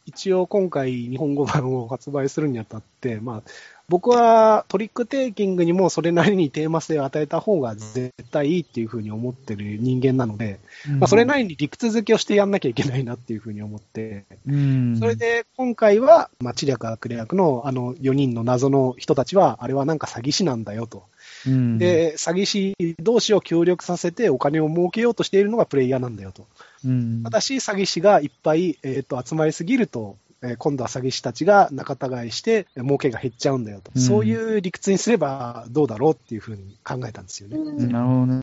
[0.08, 3.44] 一応今回日本語版を発売するにあたって、まあ、
[3.88, 10.60] 僕はトリックテイキングにもそれなりにテーマ性を与えた方が絶対いいっていうふうに思ってる人間なので、
[10.98, 14.98] まあ、それなりに理屈付けをしてやんなきゃいけないなっていうふうに思って、うん。
[14.98, 21.04] それで今回は、まあ、知略悪略のあの4人の謎の人たちは、あれはなんか詐欺師なんだよと。
[21.48, 26.48] うん、で、詐欺師同士を協力させてお金を儲けようとしているのがプレイヤーなんだよと。
[26.86, 37.58] うん、ただし、詐欺師がいっぱい、えー、と集まりすぎると、えー今度は詐欺師たちが仲違いして、えー儲けが減っちゃうんだよと、うんそういう理屈にすればどうだろうっていうふうに考えたんですよね。
[37.58, 38.42] うんなるほどね。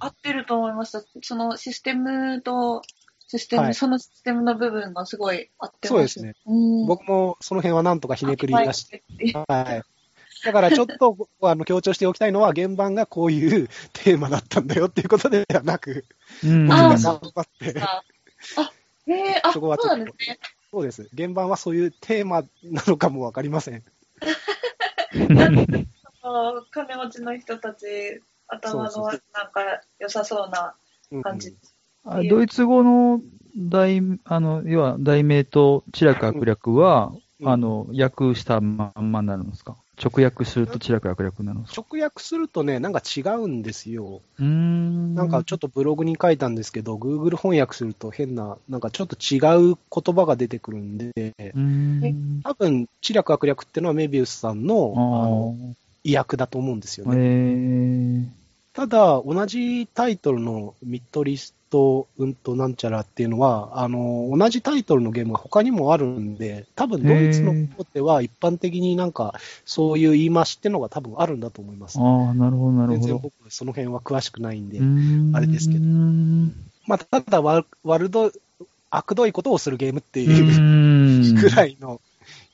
[0.00, 1.02] 合ってると思いました。
[1.22, 2.82] そのシステムと、
[3.28, 5.88] システム、はいそのシステムの部分がすごい合ってます。
[5.88, 6.34] そうですね。
[6.46, 6.54] う
[6.84, 6.86] ん。
[6.86, 9.32] 僕もその辺はなんとかひねくり出して、て。
[9.48, 9.82] はい。
[10.44, 16.04] だからちょっと あの強調しておきたいのは、原版がこういう テーマだったんだよっていうことではなく、
[16.44, 16.66] うん。
[16.66, 18.02] 僕があーそう頑張って、あ、
[19.06, 20.38] ええあ、そこはちょっとなんですね。
[20.70, 21.08] そうです。
[21.16, 23.84] 原版はそういうテーマなのかもわかりません。
[26.70, 27.86] 金持ちの人たち、
[28.48, 29.18] 頭のなん
[29.52, 30.74] か良さそうな
[31.10, 31.54] うん感じ。
[32.04, 33.20] あドイツ語の
[33.56, 39.76] 題、あの、要は題名と知略悪略は、うんあの、訳したまんまになるんですか？
[40.02, 41.84] 直訳すると知略悪略になるんですか？
[41.90, 44.20] 直訳するとね、なんか違うんですよ。
[44.38, 45.14] うーん。
[45.14, 49.38] なんかちょっとブログに書いたんですけど、Google 翻訳すると変な、なんかちょっと違
[49.72, 52.40] う言葉が出てくるんで、うーん。
[52.42, 55.74] 多分、知略悪略っていうのはメビウスさんのあのあ
[56.04, 57.16] 意訳だと思うんですよね。
[57.18, 58.26] え。
[58.72, 71.98] ただ、同じタイトルのミッドリスト、うんとなんちゃらっていうのは、あの、同じタイトルのゲームが他にもあるんで、多分ドイツの方では一般的になんか、そういう言い回しっていうのが多分あるんだと思います。
[71.98, 72.98] ああ、なるほど、なるほど。
[72.98, 74.78] 全然僕、その辺は詳しくないんで。
[74.80, 75.88] んあれですけどう
[76.86, 78.30] まあ、ただ悪、悪ど、
[78.90, 81.34] 悪どいことをするゲームってーいう、ん。
[81.40, 82.00] ぐらいの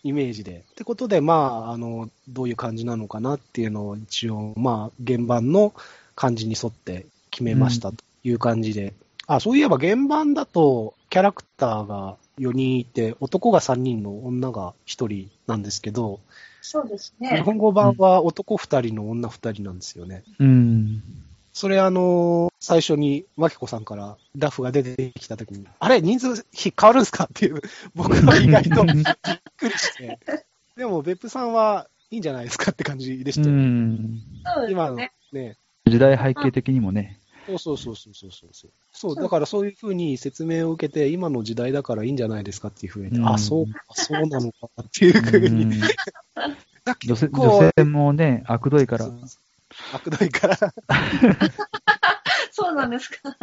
[0.04, 0.64] イメージで。
[0.70, 5.74] ってことで、まあ、あの、どういう感じなのかなっていうのを一応、まあ、原版の
[6.14, 8.94] 感じに沿って決めましたという感じで。
[9.28, 16.20] あ、そういえば原版だと、キャラクターが4人いて、男が3人の女が1人なんですけど、
[16.62, 17.42] そうです日ね。
[17.42, 20.24] 本語版は男2人の女2人なんですよね。
[20.38, 21.02] うん。
[21.52, 27.60] それあの、最初に、マキコさんからラフが出てきたときに、あれ、人数比変わるんですかっていう、
[27.94, 29.04] 僕は意外とびっ
[29.58, 30.18] くりして、
[30.74, 34.22] でも、別府さんはいいんじゃないですかって感じでしうたよ、ん。
[34.54, 34.96] そうで今の。
[34.96, 35.56] ね。
[35.86, 37.20] 時代背景的にもね。
[37.48, 38.70] そうそうそうそうそうそう。
[38.92, 45.64] そう、だからそういうふうに説明を受けて、今の時代だからいいんじゃないですかっていうふうに、うんあ、そうか、そうなのかっていうふうに。
[45.64, 45.80] うん
[46.88, 49.10] だ女性女性もね、悪どいからそ。
[49.10, 49.16] う
[49.92, 50.56] 悪どいから。
[52.50, 53.36] そうなんですか。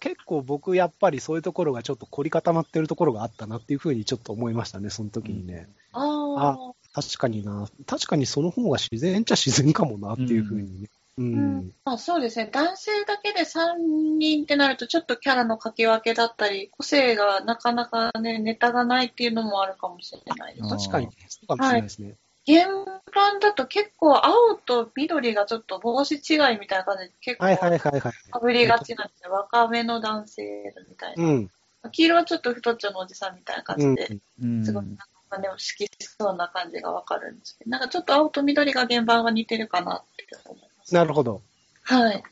[0.00, 5.68] 結構僕、やっぱりそういうところがちょっと凝り固まってるところがあったなっていうふうにちょっと思いましたね、その時にね。
[5.92, 6.74] ああ。
[6.92, 7.68] 確かにな。
[7.86, 10.88] 確かにその方が自然っちゃ自然かもなっていうふうにね。
[11.18, 11.34] うん。
[11.34, 12.48] うんまあ、そうですね。
[12.52, 20.66] 男性だけで3人ってなると、ちょっとキャラの書き分けだったり、個性がなかなかね、ネタがないっていうのもあるかもしれないです。
[20.66, 22.14] あ確かに、そうかもしれないですね。
[22.46, 22.66] 原
[23.14, 28.30] 版だと結構青と緑がちょっと帽子違いみたいな感じで結構はいはいはいはい。
[28.30, 29.32] かぶりがちなんですよ。
[29.32, 30.42] 若めの男性
[30.88, 31.24] みたいな。
[31.24, 31.50] うん。
[31.92, 33.96] 黄色はちょっと太っちょのおじさんみたいな感うん。
[33.96, 40.67] じで、うんすごいなんかでも好きそうな感じがわかるんですけど、なんかちょっと青と緑が原版は似てるかなって思います。
[40.92, 41.42] なるほど。
[41.82, 42.22] はい。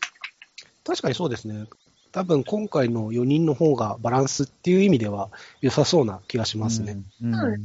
[0.85, 1.67] 確かにそうですね。
[2.13, 6.99] 多分今回の4人の方がバランスっていう意味では良さそうな気がしますね。
[7.23, 7.59] うんそうで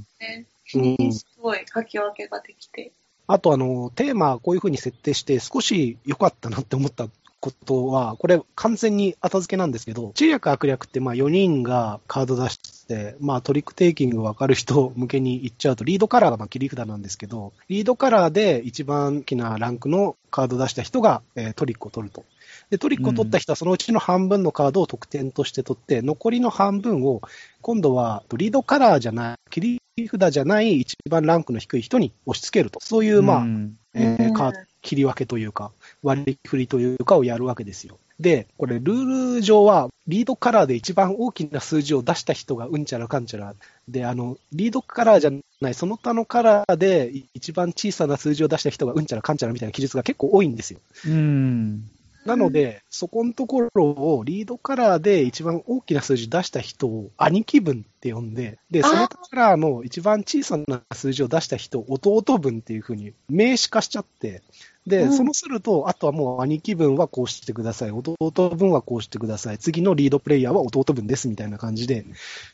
[0.66, 1.12] すね。
[1.12, 2.92] すごい書き分けができて。
[3.28, 7.08] あとあの、テーマこういう風に設定して少し良かったなって思った
[7.42, 22.24] ことは、これ完全に後付けなんですけど、知略悪略ってまあ4人がカード出して、まあトリックテイキング分かる人向けに言っちゃうと、リードカラーがまあ切り札なんですけど、リードカラーで一番大きなランクのカード出した人が、えートリックを取ると。
[22.70, 27.22] で、トリックを取った人はそのうちの半分のカードを得点として取って、残りの半分を
[27.62, 32.80] 今度はリードカラーじゃない、切り札じゃない一番ランクの低い人に押し付けると。
[32.82, 35.72] そういう、まあ、うんえーうんカード切り分けというか、
[36.04, 38.00] 割り振りというかをやるわけですよ。
[38.20, 43.56] で、これ、ルール上は、リードカラーで一番大きな数字を出した人がうんちゃらかんちゃら。
[43.88, 50.80] で、あの、リードカラーじゃない、その他のカラーで一番小さな数字を出した人がうんちゃらかんちゃらみたいな記述が結構多いんですよ。
[51.08, 51.90] うん。
[52.26, 64.44] なので、そこのところをリードカラーで一番大きな数字出した人を兄貴分って呼んで、で、その他カラーの一番小さな数字を出した人を弟分っていうふうに名詞化しちゃって、
[64.88, 68.16] で、うんそのすると、あとはもう兄貴分はこうしてください、弟
[68.56, 72.06] 分はこうしてください、次のリードプレイヤーは弟分ですみたいな感じで、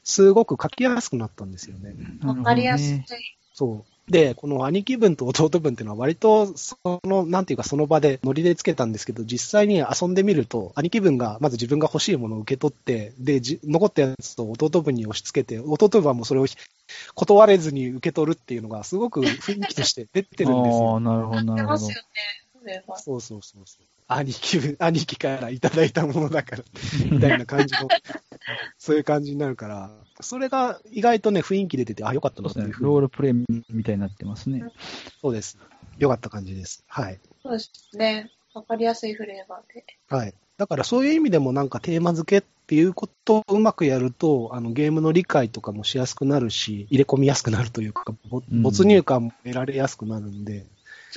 [0.04, 1.96] すごく書きやすくなったんですよね。
[2.24, 3.04] わかりやすい。
[3.54, 3.97] そう。
[4.10, 16.46] で、この兄貴分と弟分っていうのは割と、その、なんていうかその場でノリでつけたんですけど、実際に遊んでみると、兄貴分がまず自分が欲しいものを受け取って、で、じ残ったやつと弟分に押し付けて、弟分はもうそれを
[17.16, 20.96] 断れずに受け取るっていうのがすごく雰囲気として出てるんですあよ。
[20.96, 21.96] あ、なるほど、なるほど出ますよ。
[22.66, 22.84] ね。
[22.98, 23.86] そうそうそうそう。
[24.08, 26.64] 兄貴分、兄貴からいただいたものだから、
[27.12, 27.90] みたいな感じの、
[28.78, 33.34] そういう感じになるから、それが意外とね、雰囲気出てて、あ、よかったですねロールプレイ
[33.70, 34.64] みたいになってますね。
[35.22, 35.58] そうです。
[35.98, 36.84] よかった感じです。
[36.88, 37.20] はい。
[37.44, 38.32] そうですね。
[38.54, 39.86] わかりやすいフレーバーで。
[40.10, 40.34] はい。
[40.58, 48.04] だからそういう意味でもなんかテーマ付けっていうことをうまくやると、あのゲームの理解とかもしやすくなるし、入れ込みやすくなるというか、
[48.52, 50.66] 没入感も得られやすくなるんで、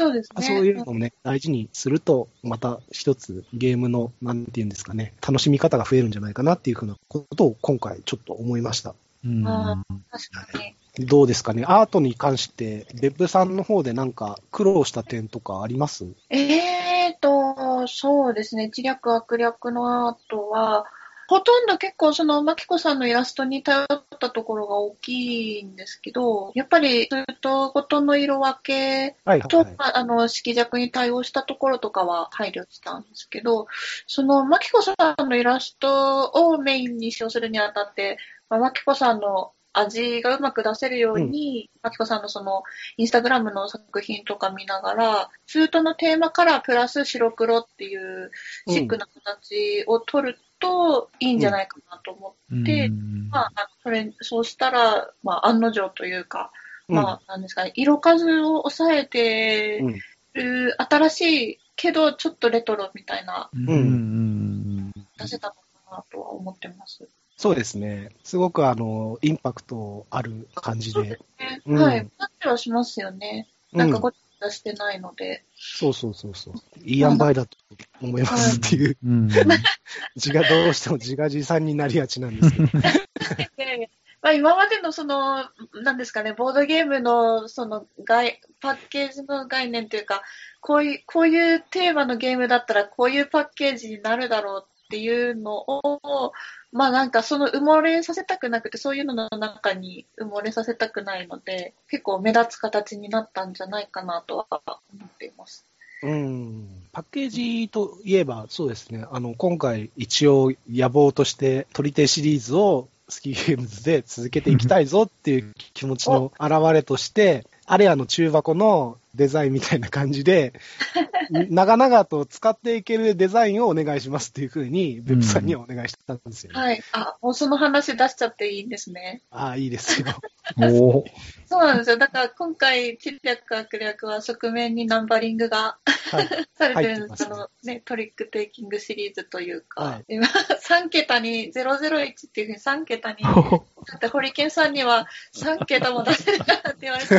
[0.00, 0.42] そうですね。
[0.42, 8.94] そういうのをね、大事にすると、また一つゲームの、なんていうんですかね、楽しみ方が増えるんじゃないかなっていうふうなことを今回ちょっと思いました。
[9.24, 9.46] うん。
[9.46, 11.06] あ確かに。
[11.06, 16.06] どうですかね、アートに関して、別府さんの方でなんか苦労した点とかあります？
[16.30, 18.70] えーと、そうですね。
[18.70, 20.86] 知略悪略のアートは、
[21.30, 23.86] ほとんど結構その、マキコさんのイラストに頼っ
[24.18, 29.76] たところが大きいんですけど、やっぱり、ずっとごとの色分けと、はいはい。
[29.78, 33.68] まああの、色弱に対応したところとかは配慮したんですけど、
[34.08, 42.62] その、マキコさんのイラストをメインに使用するにあたって、まあ、マキコさんの味がうまく出せるように、マキコさんのその、
[42.96, 48.30] インスタグラムの作品とか見ながら、ツートのテーマカラープラス白黒っていう
[48.68, 53.28] シックな形を取るといいんじゃないかなと思って、うん。
[53.30, 56.52] まあ、それ、そうしたら、まあ、案の定というか、
[56.88, 56.96] うん。
[56.96, 60.00] まあ、なんですかね、色数を抑えてうん
[60.34, 61.20] る、新し
[61.52, 67.08] いけど、ちょっとレトロみたいな、出せたのかなとは思ってます。
[67.40, 68.10] そうですね。
[68.22, 71.00] すごくあの、インパクトある感じで。
[71.02, 71.18] ね
[71.64, 72.06] うんはい。
[72.18, 73.48] タッチはしますよね。
[73.72, 75.42] なんかごちゃごちゃしてないので。
[75.56, 76.54] そうそうそうそう。
[76.84, 77.56] いい塩梅だと
[78.02, 79.30] 思いますっていう、うん。
[80.16, 82.66] 字がどうしても自画自賛になりがちなんですけど。
[83.56, 85.48] でまあ、今までのその、
[85.82, 90.20] なんですかね、ボードゲームのその概パッケージの概念というか、
[90.60, 96.32] こういう、こういうテーマのゲームだったらこういうパッケージになるだろうっていうのを、
[96.72, 104.60] まあなんかその埋もれさせたくなくて、そういうのの中に埋もれさせたくないので、結構目立つ形になったんじゃないかなとは
[104.92, 105.64] 思っています。
[106.02, 106.66] うん。
[106.90, 109.06] パッケージといえば、そうですね。
[109.12, 120.54] あの、今回一応野望として、取り手シリーズをスキーゲームズで続けていきたいぞっていう気持ちの表れとして、あれやの中箱のデザインみたいな感じで、
[121.50, 126.82] 長々と使っていけるデザインをお願いしますっていうふうに、ベップさんにはお願いしたんですよ、ねはい。
[126.92, 129.20] あ、もうその話出しちゃっていいんですね。
[129.30, 130.06] ああ、いいですよ。
[130.56, 131.04] おー
[131.46, 131.98] そうなんですよ。
[131.98, 135.76] だから今回、知略悪略は側面にナンバリングが
[136.10, 136.28] はい。
[136.56, 137.22] されてるんです。
[137.24, 147.12] ねあのね、トリックテイキングシリーズというか、はい今、3桁に、001っていうふうに3桁に、だってホリケンさんには3桁も出せるからって言われて、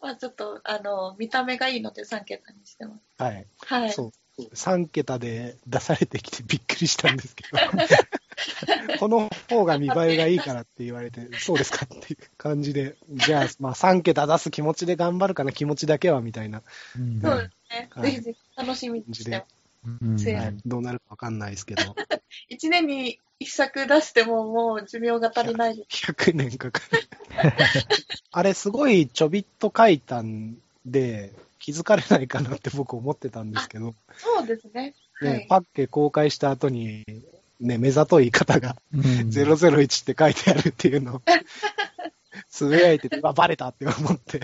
[0.00, 3.22] まあちょっと、あの、見た目がいいので3桁にしてます。
[3.22, 3.46] はい。
[3.66, 3.90] はい。
[3.90, 4.12] そう。
[4.54, 7.58] 3桁で出されてきてびっくりしたんですけど、
[8.98, 16.62] この方が見栄えがいいからって言われて、そうですかっていう感じで、じゃあ、まあ3桁出す気持ちで頑張るかな、気持ちだけはみたいな
[16.96, 17.88] うんそうですね。
[17.90, 19.57] はいぜひぜひ楽しみにしてます。
[19.84, 20.16] うん。
[20.16, 21.82] はい、どうなるかわかんないですけど、
[22.50, 25.76] 1年に1作出してももう寿命が足りない。
[25.76, 26.12] です。
[26.12, 27.08] 100年かかる。
[28.32, 34.94] あれ、すごいちょびっと書いたんで、気づかれないかなって僕思ってたんですけど、そうですね。
[35.20, 37.04] はねい、パッケ公開した後に、
[37.60, 39.00] ね、目ざとい方がうん。
[39.00, 41.22] 001って書いてあるっていうのを、
[42.48, 44.40] つぶやいてて、あ、バレたって思って、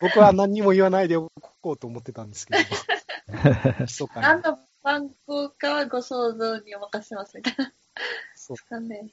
[0.00, 1.30] 僕は何にも言わないでお
[1.62, 2.60] こうと思ってたんですけど、
[3.80, 4.22] 密かに。
[4.22, 7.72] 何の番号かはご想像にお任せしますみたいな。
[8.34, 9.04] そうなんで、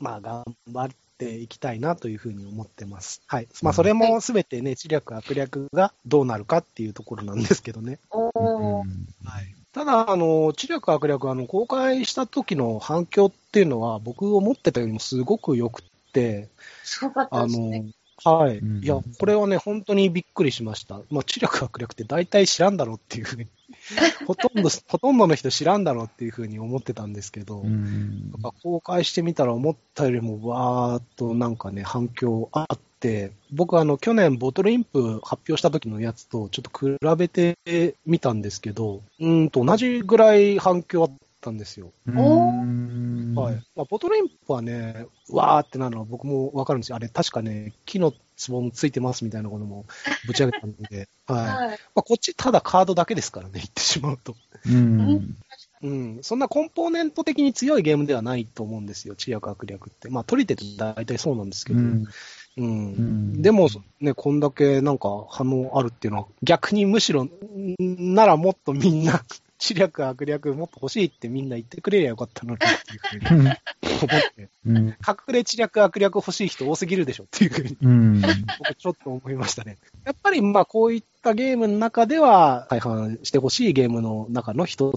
[0.00, 3.20] まあ、頑張っっていきたいなというふうに思ってます。
[3.26, 3.48] はい。
[3.60, 7.98] まあ、それもすべてね、知略、悪略がどうなるかっていうところなんですけどね。
[8.10, 8.84] おー。
[9.24, 9.54] はい。
[9.72, 16.48] ただ、あの、知略、悪略、あの、公開した時の反響っていうのは、僕思ってたよりもすごく良くって、
[16.84, 17.80] すごかったあですね。
[17.80, 17.90] の、
[18.24, 18.58] はい。
[18.58, 21.00] うんいや、これはね、本当にびっくりしました。
[21.10, 23.46] まあ、知略、悪略って大体知らんだろうっていうふうに、
[24.26, 37.56] ほとんど、ほとんどの人知らんだろうっていうふうに思ってたんですけど、うんやっぱ公開してみたら思ったよりもわーっとなんかね、反響あって、僕あの、去年ボトルインプ発表した時のやつとちょっと比べて
[38.06, 41.10] みたんですけど、うーんと同じぐらい反響あっ
[41.40, 41.90] たんですよ。
[42.06, 42.97] うん
[43.40, 43.54] はい。
[43.76, 46.96] まあ、ボトルインプはね、わーってなるのは僕もわかるんですよ。
[46.96, 48.12] あれ確かね、木の
[48.46, 49.86] 壺もついてますみたいなことも
[50.26, 51.36] ぶち上げたんで、 はい。
[51.36, 51.78] まはい。
[51.96, 54.36] あ、こっちただカードだけですからね、言ってしまうと。
[54.66, 55.36] うん
[55.80, 60.08] うん、そんなコンポーネント的に強いゲームではないと思うんですよ、知略悪略って。
[60.10, 61.78] まあ、取り手って大体そうなんですけど。
[61.78, 62.04] うん。
[62.60, 63.68] んでも、
[64.00, 69.24] ね、こんだけなんか反応あるっていうのは、逆にむしろ、んならもっとみんな、
[69.58, 73.56] 知略悪略もっと欲しいってみんな言ってくれりゃよかったのにっていうふうに思っ
[74.34, 74.48] て。
[74.66, 74.94] うん隠
[75.28, 79.78] れ知略悪略欲しい人多すぎるでしょっていうふうに、うん僕ちょっと思いましたね。
[80.04, 84.92] やっぱりまあこういったゲームの中では、再販してほしいゲームの中の一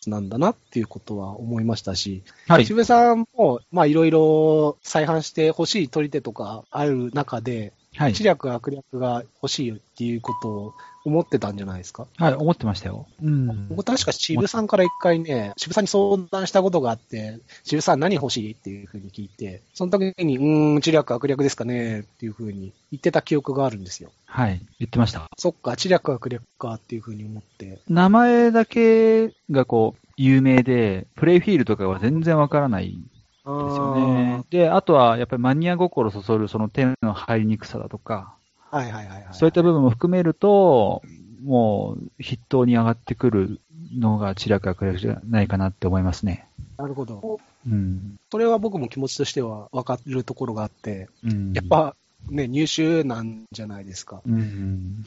[0.00, 2.64] つなんだなっていうことは思いましたし、はい。
[2.64, 8.22] 渋谷さんも、まあいろいろ再販してほしい取り手とかある中で、はい知。
[8.24, 10.74] 略悪略が欲しいっていうことを
[11.04, 12.06] 思ってたんじゃないですか？
[12.18, 13.06] はい、思ってましたよ。
[13.22, 13.68] うん。
[13.68, 24.10] 僕確か渋さんから一回ね、渋さんに相談したことがあって、渋さん何欲しいっていうふうに聞いて、その時に、うーん、知略悪略ですかねっていうふうに言ってた記憶があるんですよ。
[24.26, 25.28] はい、言ってました。
[25.36, 27.80] そっか、知略悪略かっていうふうに思って。
[27.88, 32.98] 名前だけがこう、有名で、プレイフィールとかは全然わからない
[33.44, 34.44] ですよね。
[34.50, 38.34] で、あとはやっぱりマニア心そそるその手の入りにくさだとか、
[38.70, 39.26] はいはいはいはい。
[39.32, 41.02] そういった部分も含めると、
[41.42, 43.60] もう筆頭に上がってくる
[43.98, 46.46] のが知略悪略じゃないかなって思いますね。
[46.76, 47.40] なるほど。
[47.66, 48.16] うん。
[48.30, 51.52] それは僕も気持ちとしては分かるところがあって、うん。
[51.52, 51.94] やっ、ぱ
[52.28, 54.22] ね、入手なんじゃないですか。
[54.26, 55.04] うん。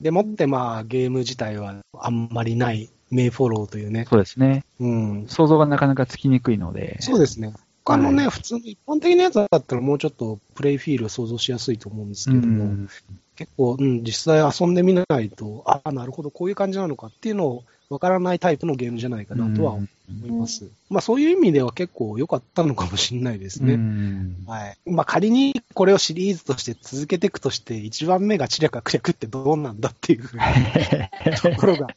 [0.00, 4.06] でもってまあゲーム自体はあんまりない名フォローというね。
[4.08, 4.64] そうですね。
[4.78, 5.26] うん。
[5.28, 7.00] 想像がなかなかつきにくいので。
[7.00, 7.54] そうですね。
[7.86, 12.88] 他のね、はい普通の一般的なやつだったらもうちょっとプレイフィールを想像しやすいと思うんですけども、うん
[13.36, 19.86] 結構、うん、実際遊んでみないと、ああ、なるほど、こういう感じなのかっていうのをわからないタイプのゲームじゃないかなとは思
[20.24, 20.68] います。
[20.88, 23.74] まあそういう意味では結構良かったのかもしれないですね。
[23.74, 24.78] うんはい。
[24.86, 31.88] まあ仮にこれをシリーズとして続けていくとして、一番目が知略悪略ってどうなんだっていうところが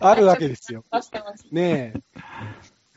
[0.00, 0.84] あるわけですよ。
[1.52, 2.00] ねえ。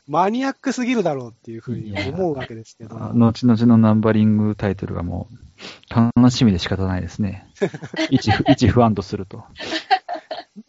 [0.08, 2.96] マニアックすぎるだろうっていうふうに思うわけですけど。
[2.96, 7.46] あ後々のナンバリングタイトルがもう、楽しみで仕方ないですね。
[8.10, 9.44] 一不一不安とすると。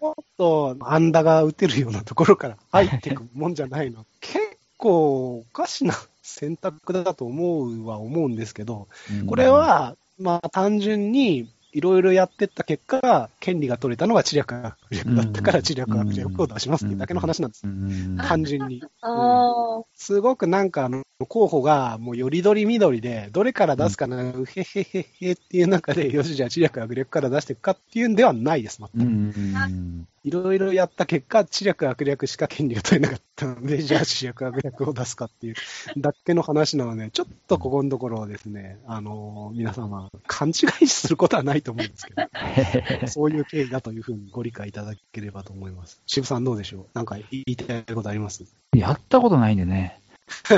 [0.02, 4.06] もっと、アンダが打てるようなところから入っていくもんじゃないの。
[4.22, 4.40] 結
[4.78, 8.88] 構、おかしな選択だと思うは思うんですけど、
[9.28, 17.66] これは、まあ、単純に、いろいろやってった結果、権利が取れたのが知略悪略だったから、うん知略悪略を出しますっていうだけの話なんです。
[17.66, 18.82] うん、単純に。
[19.02, 28.98] あすごくなんか、あの、候補が、もうよりどりみどりで、どれから出すかな、うへへへへっていう中で、よし、じゃあ知略悪略から出していくかっていうんではないです、全く。
[28.98, 30.08] うん。
[30.28, 35.56] いろいろやった結果、知略悪略しか権利が取れなかったので、 じゃあ知略悪略を出すかっていう
[35.98, 42.24] だけの話なので、ちょっとここのところをですね、あの皆様、勘違いすることはないと思うんですけど、
[43.08, 46.02] そういう経緯だというふうにご理解いただければと思います。
[46.06, 46.86] 渋さんどうでしょう？
[46.94, 48.44] なんか言いたいことあります？
[48.76, 50.02] やったことないんでね。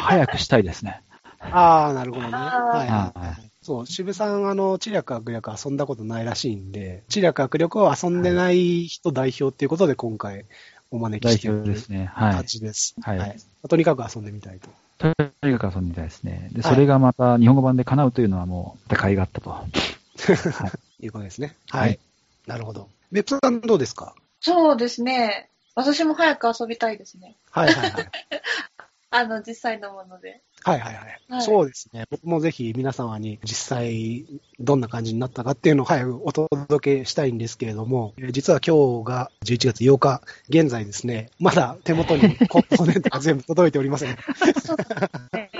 [0.00, 1.02] 早くしたいですね。
[1.40, 2.32] ああ、なるほどね。
[2.32, 3.50] はいはいははい。
[3.62, 10.46] そう、渋さん、あの、知略悪略遊んだことないらしいんで、知略悪略を遊んでない人代表っていうことで今回
[10.90, 12.10] お招き代してる表ですね。
[12.12, 12.32] はい。
[12.36, 12.94] 形です。
[13.00, 13.36] はい
[13.68, 14.68] とにかく遊んでみたいと。
[14.98, 15.08] と
[15.46, 16.48] にかく遊んでみたいですね。
[16.52, 19.56] で、はいそれがまた日本語版で叶うというのはもう、高いがあったと。
[21.00, 21.54] いうことですね。
[21.70, 21.98] はいはい。
[22.46, 22.88] なるほど。
[23.12, 24.14] 別府さんどうですか？
[24.40, 25.48] そうですね。
[25.74, 27.36] 私も早く遊びたいですね。
[27.52, 28.10] はいはいはい。
[29.10, 30.42] あの、実際のもので。
[30.64, 31.04] はいはいはい。
[31.30, 32.06] はいそうですね。
[32.10, 34.26] 僕もぜひ皆様に実際
[34.58, 44.16] どんな感じになったかっていうのを早くお届けしたいんですけれども、えー実は今日が11月8日、現在ですね、まだ手元に コンポーネントが全部届いておりません。
[44.64, 44.96] そうです
[45.34, 45.50] ね。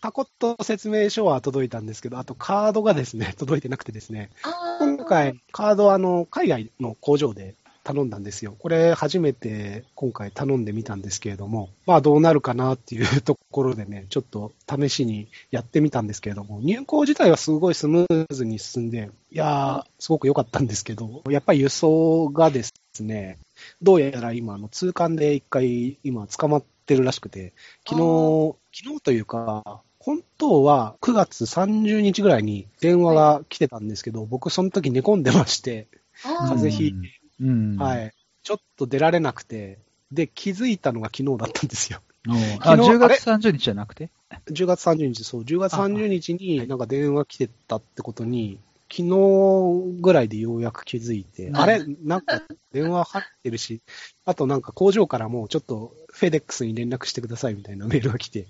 [0.00, 4.30] 箱と説明書は届いたんですけど、あとカードがですね、届いてなくてですね、
[4.78, 7.54] 今回、カードはあの海外の工場で
[7.84, 8.56] 頼んだんですよ。
[8.58, 23.38] これ初めて今回頼んでみたんですけれども、まあどうなるかなっていうところでね、ちょっと試しにやってみたんですけれども、入稿自体はすごいスムーズに進んで、いやー、すごく良かったんですけど、やっぱり輸送がですね、
[23.82, 27.52] どうやら今、あの通関で一回今捕まってるらしくて、
[27.86, 35.86] 昨日、昨日というか、本当は9月30日ぐらいに電話が来てたんですけど、僕その時寝込んでまして、
[36.22, 37.76] 風邪ひいて、うん。。
[37.76, 38.10] はいい。
[38.42, 39.78] ちょっと出られなくて、
[40.12, 42.00] で、気づいたのが昨日だったんですよ。
[42.28, 44.10] あ、昨日10月30日じゃなくて
[44.50, 48.58] ？10月30日、そう、10月30日になんか電話来てたってことに、
[48.90, 51.84] 昨日ぐらいでようやく気づいて、うんあれ？
[52.04, 53.80] なんか電話入ってるし、
[54.24, 58.46] あとなんか工場からもちょっとフェデックスに連絡してくださいみたいなメールが来て、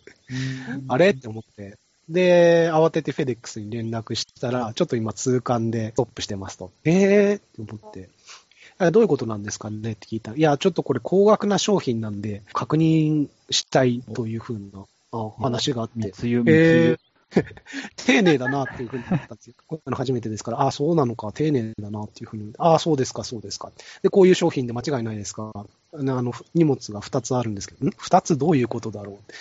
[0.89, 1.11] あれ？
[1.11, 1.79] って思って、
[2.09, 6.71] で、慌ててフェデックスに連絡したら、ちょっと今通関でストップしてますと。
[6.85, 7.37] えー？
[7.37, 8.11] って思って。
[8.79, 16.99] あどういうことなんですかねって聞いたら、いや、ちょっとこれ高額な商品なんで、確認したいというふうなあ話があって、え輸ー。
[17.97, 19.55] 丁寧だなっていうふうに思ったんですよ。
[19.67, 23.73] この初めてですから、ああ、そうなのか、丁寧だなっていうふうに、ああ、そうですか、そうですか。
[24.03, 25.53] で、こういう商品で間違いないですか。
[25.55, 29.33] あの、荷物が2つあるんですけど、ん ?2 つどういうことだろう。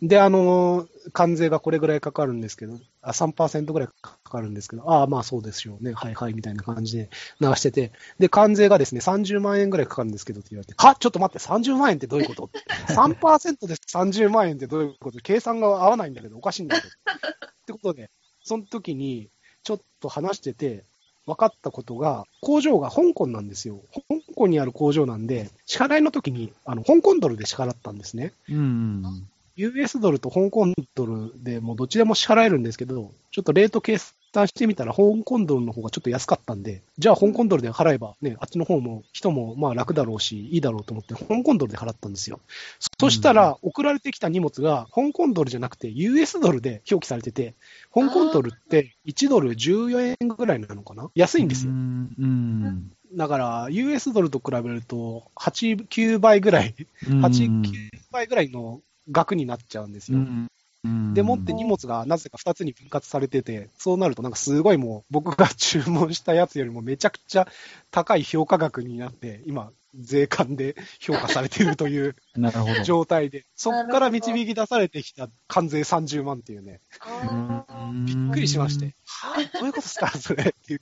[0.00, 5.92] で、あの、関税がこれぐらいかかるんですけど、あ3%ぐらいかかるんですけど、ああ、まあそうですよね。
[5.92, 10.94] はいはい、みたいな感じで流してて、で、関税がですね、30万円ぐらいかかるんですけどって言われて、は？
[10.94, 12.50] ちょっと待って、30万円ってどういうこと
[12.94, 15.18] ?3% で30万円ってどういうこと？
[15.18, 16.88] 計算が合わないんだけど、おかしいんだけど。
[16.88, 18.10] ってことで、
[18.44, 19.30] その時に、
[19.64, 20.84] ちょっと話してて、
[21.26, 23.82] 分かったことが、工場が香港なんですよ。
[23.92, 24.00] 香
[24.34, 28.32] 港にある工場なんで、支払いの時に、あの、香港ドルで支払ったんですね。
[28.48, 29.28] うん。
[29.58, 42.38] US ドルと香港ドルでもうどっちでも支払えるんですけど、ちょっとレート計算してみたら、香港ドルの方がちょっと安かったんで、じゃあ香港ドルで払えば、ね、あっちの方も人もまあ楽だろうし、いいだろうと思って、香港ドルで払ったんですよ。
[43.00, 47.54] そしたら、送られてきた荷物が、香港ドルじゃなくて、US ドルで表記されてて、
[47.92, 51.10] 香港ドルって1ドル14円ぐらいなのかな？
[51.16, 51.74] 安いんですよう。
[51.74, 52.14] ん。
[52.16, 52.92] うん。
[53.16, 58.80] だから、US ドルと比べると、8、9倍ぐらい、8、9倍ぐらいの
[59.10, 60.18] 額になっちゃうんですよ。
[60.18, 60.48] うん。
[61.14, 67.48] でもって荷物がなぜか2つに分割されてて、そうなるとなんかすごいもう僕が注文したやつよりもめちゃくちゃ
[67.90, 72.84] 高い評価額になって、今、税関で評価されているという なるほど。
[72.84, 76.80] 状態で、そこから導き出されてきた関税30万っていうね、
[78.06, 79.40] びっくりしまして、は？
[79.40, 80.44] ぁ、どういうことですか、それ？
[80.44, 80.80] っていう。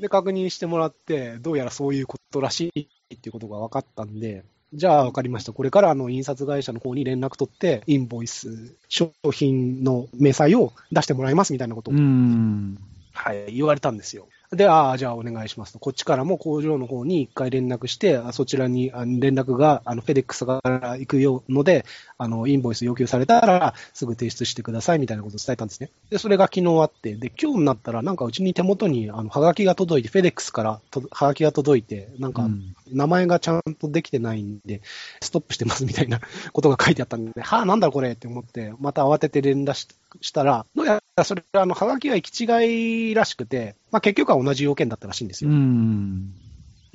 [0.00, 2.80] で、確認してもらって、どうやらそういうことらしい
[3.14, 5.52] っていうことが分かったんで、じゃあ分かりました。
[5.52, 12.78] これからあの印刷会社の方に連絡取って、インボイス、商品の明細を出してもらいますみたいなことを、うん。
[13.12, 14.28] はい、言われたんですよ。
[14.52, 15.78] で、ああ、じゃあお願いしますと。
[15.78, 21.84] こっちからも工場の方に一回連絡して、あそちらにあ連絡が、あの、フェデックスから行くようので、
[22.18, 25.90] あの、インボイス要求されたら、すぐ提出してくださいみたいなことを伝えたんですね。
[26.10, 32.48] で、それが昨日あって、で、今日になったら、なんかうちに手元に、あの、はがきが届いて、フェデックスからとはがきが届いて、なんか、
[32.90, 34.80] 名前がちゃんとできてないんで、
[35.20, 36.20] ストップしてますみたいな
[36.52, 39.88] ことが書いてあったんで、はあ、なんだこれって思って、また慌てて連絡し
[40.20, 45.54] したら、どうやらそれ、あの、はがきが行き違いらしくて、まあ結局は同じ要件だったらしいんですうよ。
[45.54, 46.32] ん。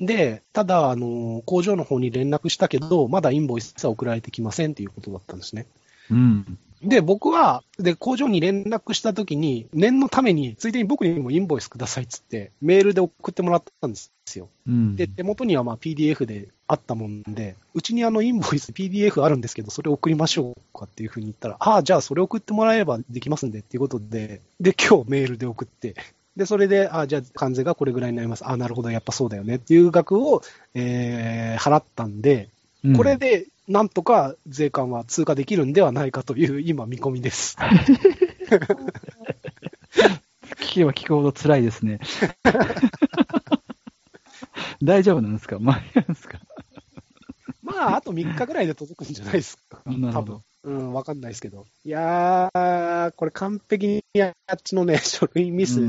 [0.01, 5.67] で、ただ、あの、工場の方に連絡したけど、まだインボイスは送られてきませんっていうことだったんですね。
[6.09, 6.57] うん。
[6.83, 14.49] で、僕は、で、工場に連絡したときに、念のために、ついでに僕にもインボイスくださいっつって、メールで送ってもらったんですよ。
[14.67, 14.95] うん。
[14.95, 25.95] で、手元にはまあ PDF であったもんで、うちにあのインボイス PDF あるんですけど、それ送りましょうかっていうふうに言ったら、ああ、じゃあそれ送ってもらえればできますんでっていうことで、で、今日メールで送って、
[26.37, 28.45] で、それで、ああ、じゃあ関税がこれぐらいになります。
[28.45, 30.41] ああ、なるほど、やっぱそうだよねっていう額を、
[30.73, 32.49] えー、払ったんで、
[32.83, 37.57] うんこれで、なんとか税関は通過できるんではないかという、今、見込みです。
[40.57, 41.99] 聞けば聞くほど辛いですね。
[44.83, 45.59] 大丈夫なんですか？
[45.59, 46.39] 間に合うんですか？
[47.61, 49.81] まあ、あと3日ぐらいで届くんじゃないですか。
[49.85, 50.37] なる。
[50.63, 51.65] うん、わかんないですけど。
[51.83, 54.33] いやー、これ完璧にあっ
[54.63, 55.83] ちのね、 書類ミスう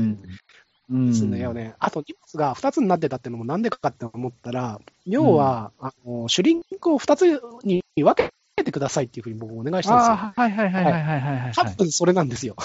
[0.97, 1.75] んですねよね。
[1.79, 10.15] あと荷物が2つになってたってのもなんでかって思ったら、要は、あの、シュリンクを2つに分けてくださいっていうふうに僕お願いしたんですよ。
[10.15, 11.53] はいはいはいはいはいはい。
[11.53, 12.55] 多分それなんですよ。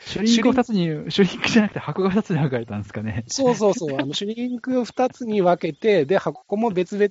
[0.00, 3.24] シュリンクを二つに、シュリンクじゃなくて箱が二つに分かれたんですかね。
[3.26, 3.96] そうそうそう。
[4.00, 7.10] あの、シュリンクを2つに分けて、で、箱も別々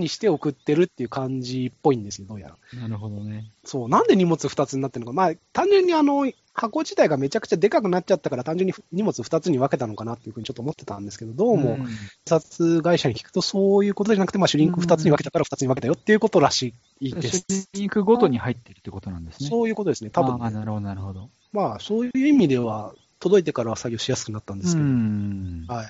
[0.00, 2.80] にして送ってるっていう感じっぽいんですよ、どうやら。
[2.80, 3.50] なるほどね。
[3.64, 5.14] そう、なんで荷物2つになってるのか。
[5.14, 11.88] まあ、単純にあの、箱自体がめちゃくちゃでかくなっちゃったから単純に荷物2つに分けたのかなっていうふうにちょっと思ってたんですけど、どうも、ん印
[12.26, 17.38] 刷会社に聞くとそういうことじゃなくて、まあ、シュリンク2つに分けたから2つに分けたよっていうことらしいです。
[17.38, 19.48] シュリンクごとに入ってるってことなんですね。
[19.48, 20.10] そういうことですね。
[20.10, 21.30] 多分ああ、なるほど、なるほど。
[21.52, 25.64] まあ、そういう意味では、届いてからは作業しやすくなったんですうけど、ん。
[25.68, 25.86] はい。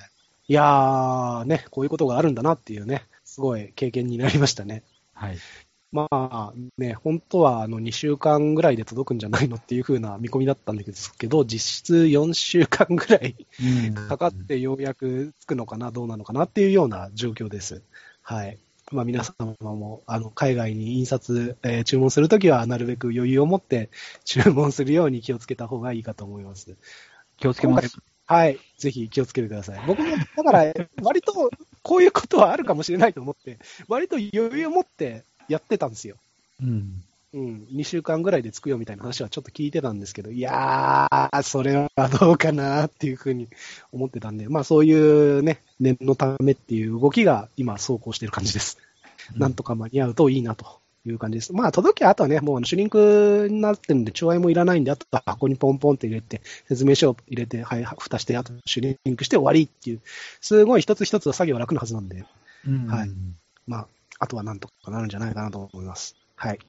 [0.49, 4.83] いやー、ね、こういうことがあるんだなっていうね、すごい経験になりましたね。
[5.13, 5.37] はい。
[5.93, 17.83] まあね、本当はあの2週間ぐらいで届くんじゃないのっていう風な見込みだったんですけど、実質4週間ぐらいうんかかってようやくつくのかな、どうなのかなっていうような状況です。
[18.23, 18.57] はい。
[18.91, 23.91] まあ皆様もあの海外に印刷、えー注文するときはなるべく余裕を持って
[24.25, 26.75] 注文するように気をつけた方がいいかと思います。
[27.37, 27.99] 気をつけます。
[28.25, 28.57] はい。
[28.77, 29.83] ぜひ気をつけてください。
[29.85, 30.73] 僕も、だから、
[31.03, 36.15] 割とこういうことはあるかもしれないと思って、割と余裕を持ってやってたんですよ。
[36.61, 37.03] うん。
[37.33, 37.67] うん。
[37.73, 43.47] 2週間ぐらいで着くよみたいな話はちょっと聞いてたんですけど、いやー、それはどうかなっていうふうに
[43.91, 48.77] 思ってたんで、まあそういうね、念のためっていう動きが今走行してる感じです。
[49.35, 50.65] なんとか間に合うといいなと
[51.05, 51.53] いう感じです。
[51.53, 60.01] まあ届けあとはね、もうシュリンクになってるんで、調和もいらないんで、あとは箱にポンポンって入れて、説明書を入れて、はい、蓋して、あとシュリンクして終わりっていう、
[60.39, 62.25] すごい一つ一つ作業は楽なはずなんで、
[62.67, 63.09] うんはい
[63.67, 63.87] まあ、
[64.23, 66.15] あとはなんとかなるんじゃないかなと思います。
[66.37, 66.59] はい。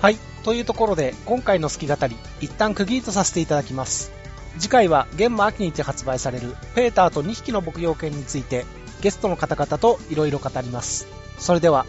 [0.00, 0.16] はい。
[0.44, 4.19] というところで、今回の好き語り、一旦区切りとさせていただきます。
[4.60, 8.66] 次回は、現場秋にて発売される、ペーターと2匹の牧羊犬について、
[9.00, 11.08] ゲストの方々といろいろ語ります。
[11.38, 11.86] それでは、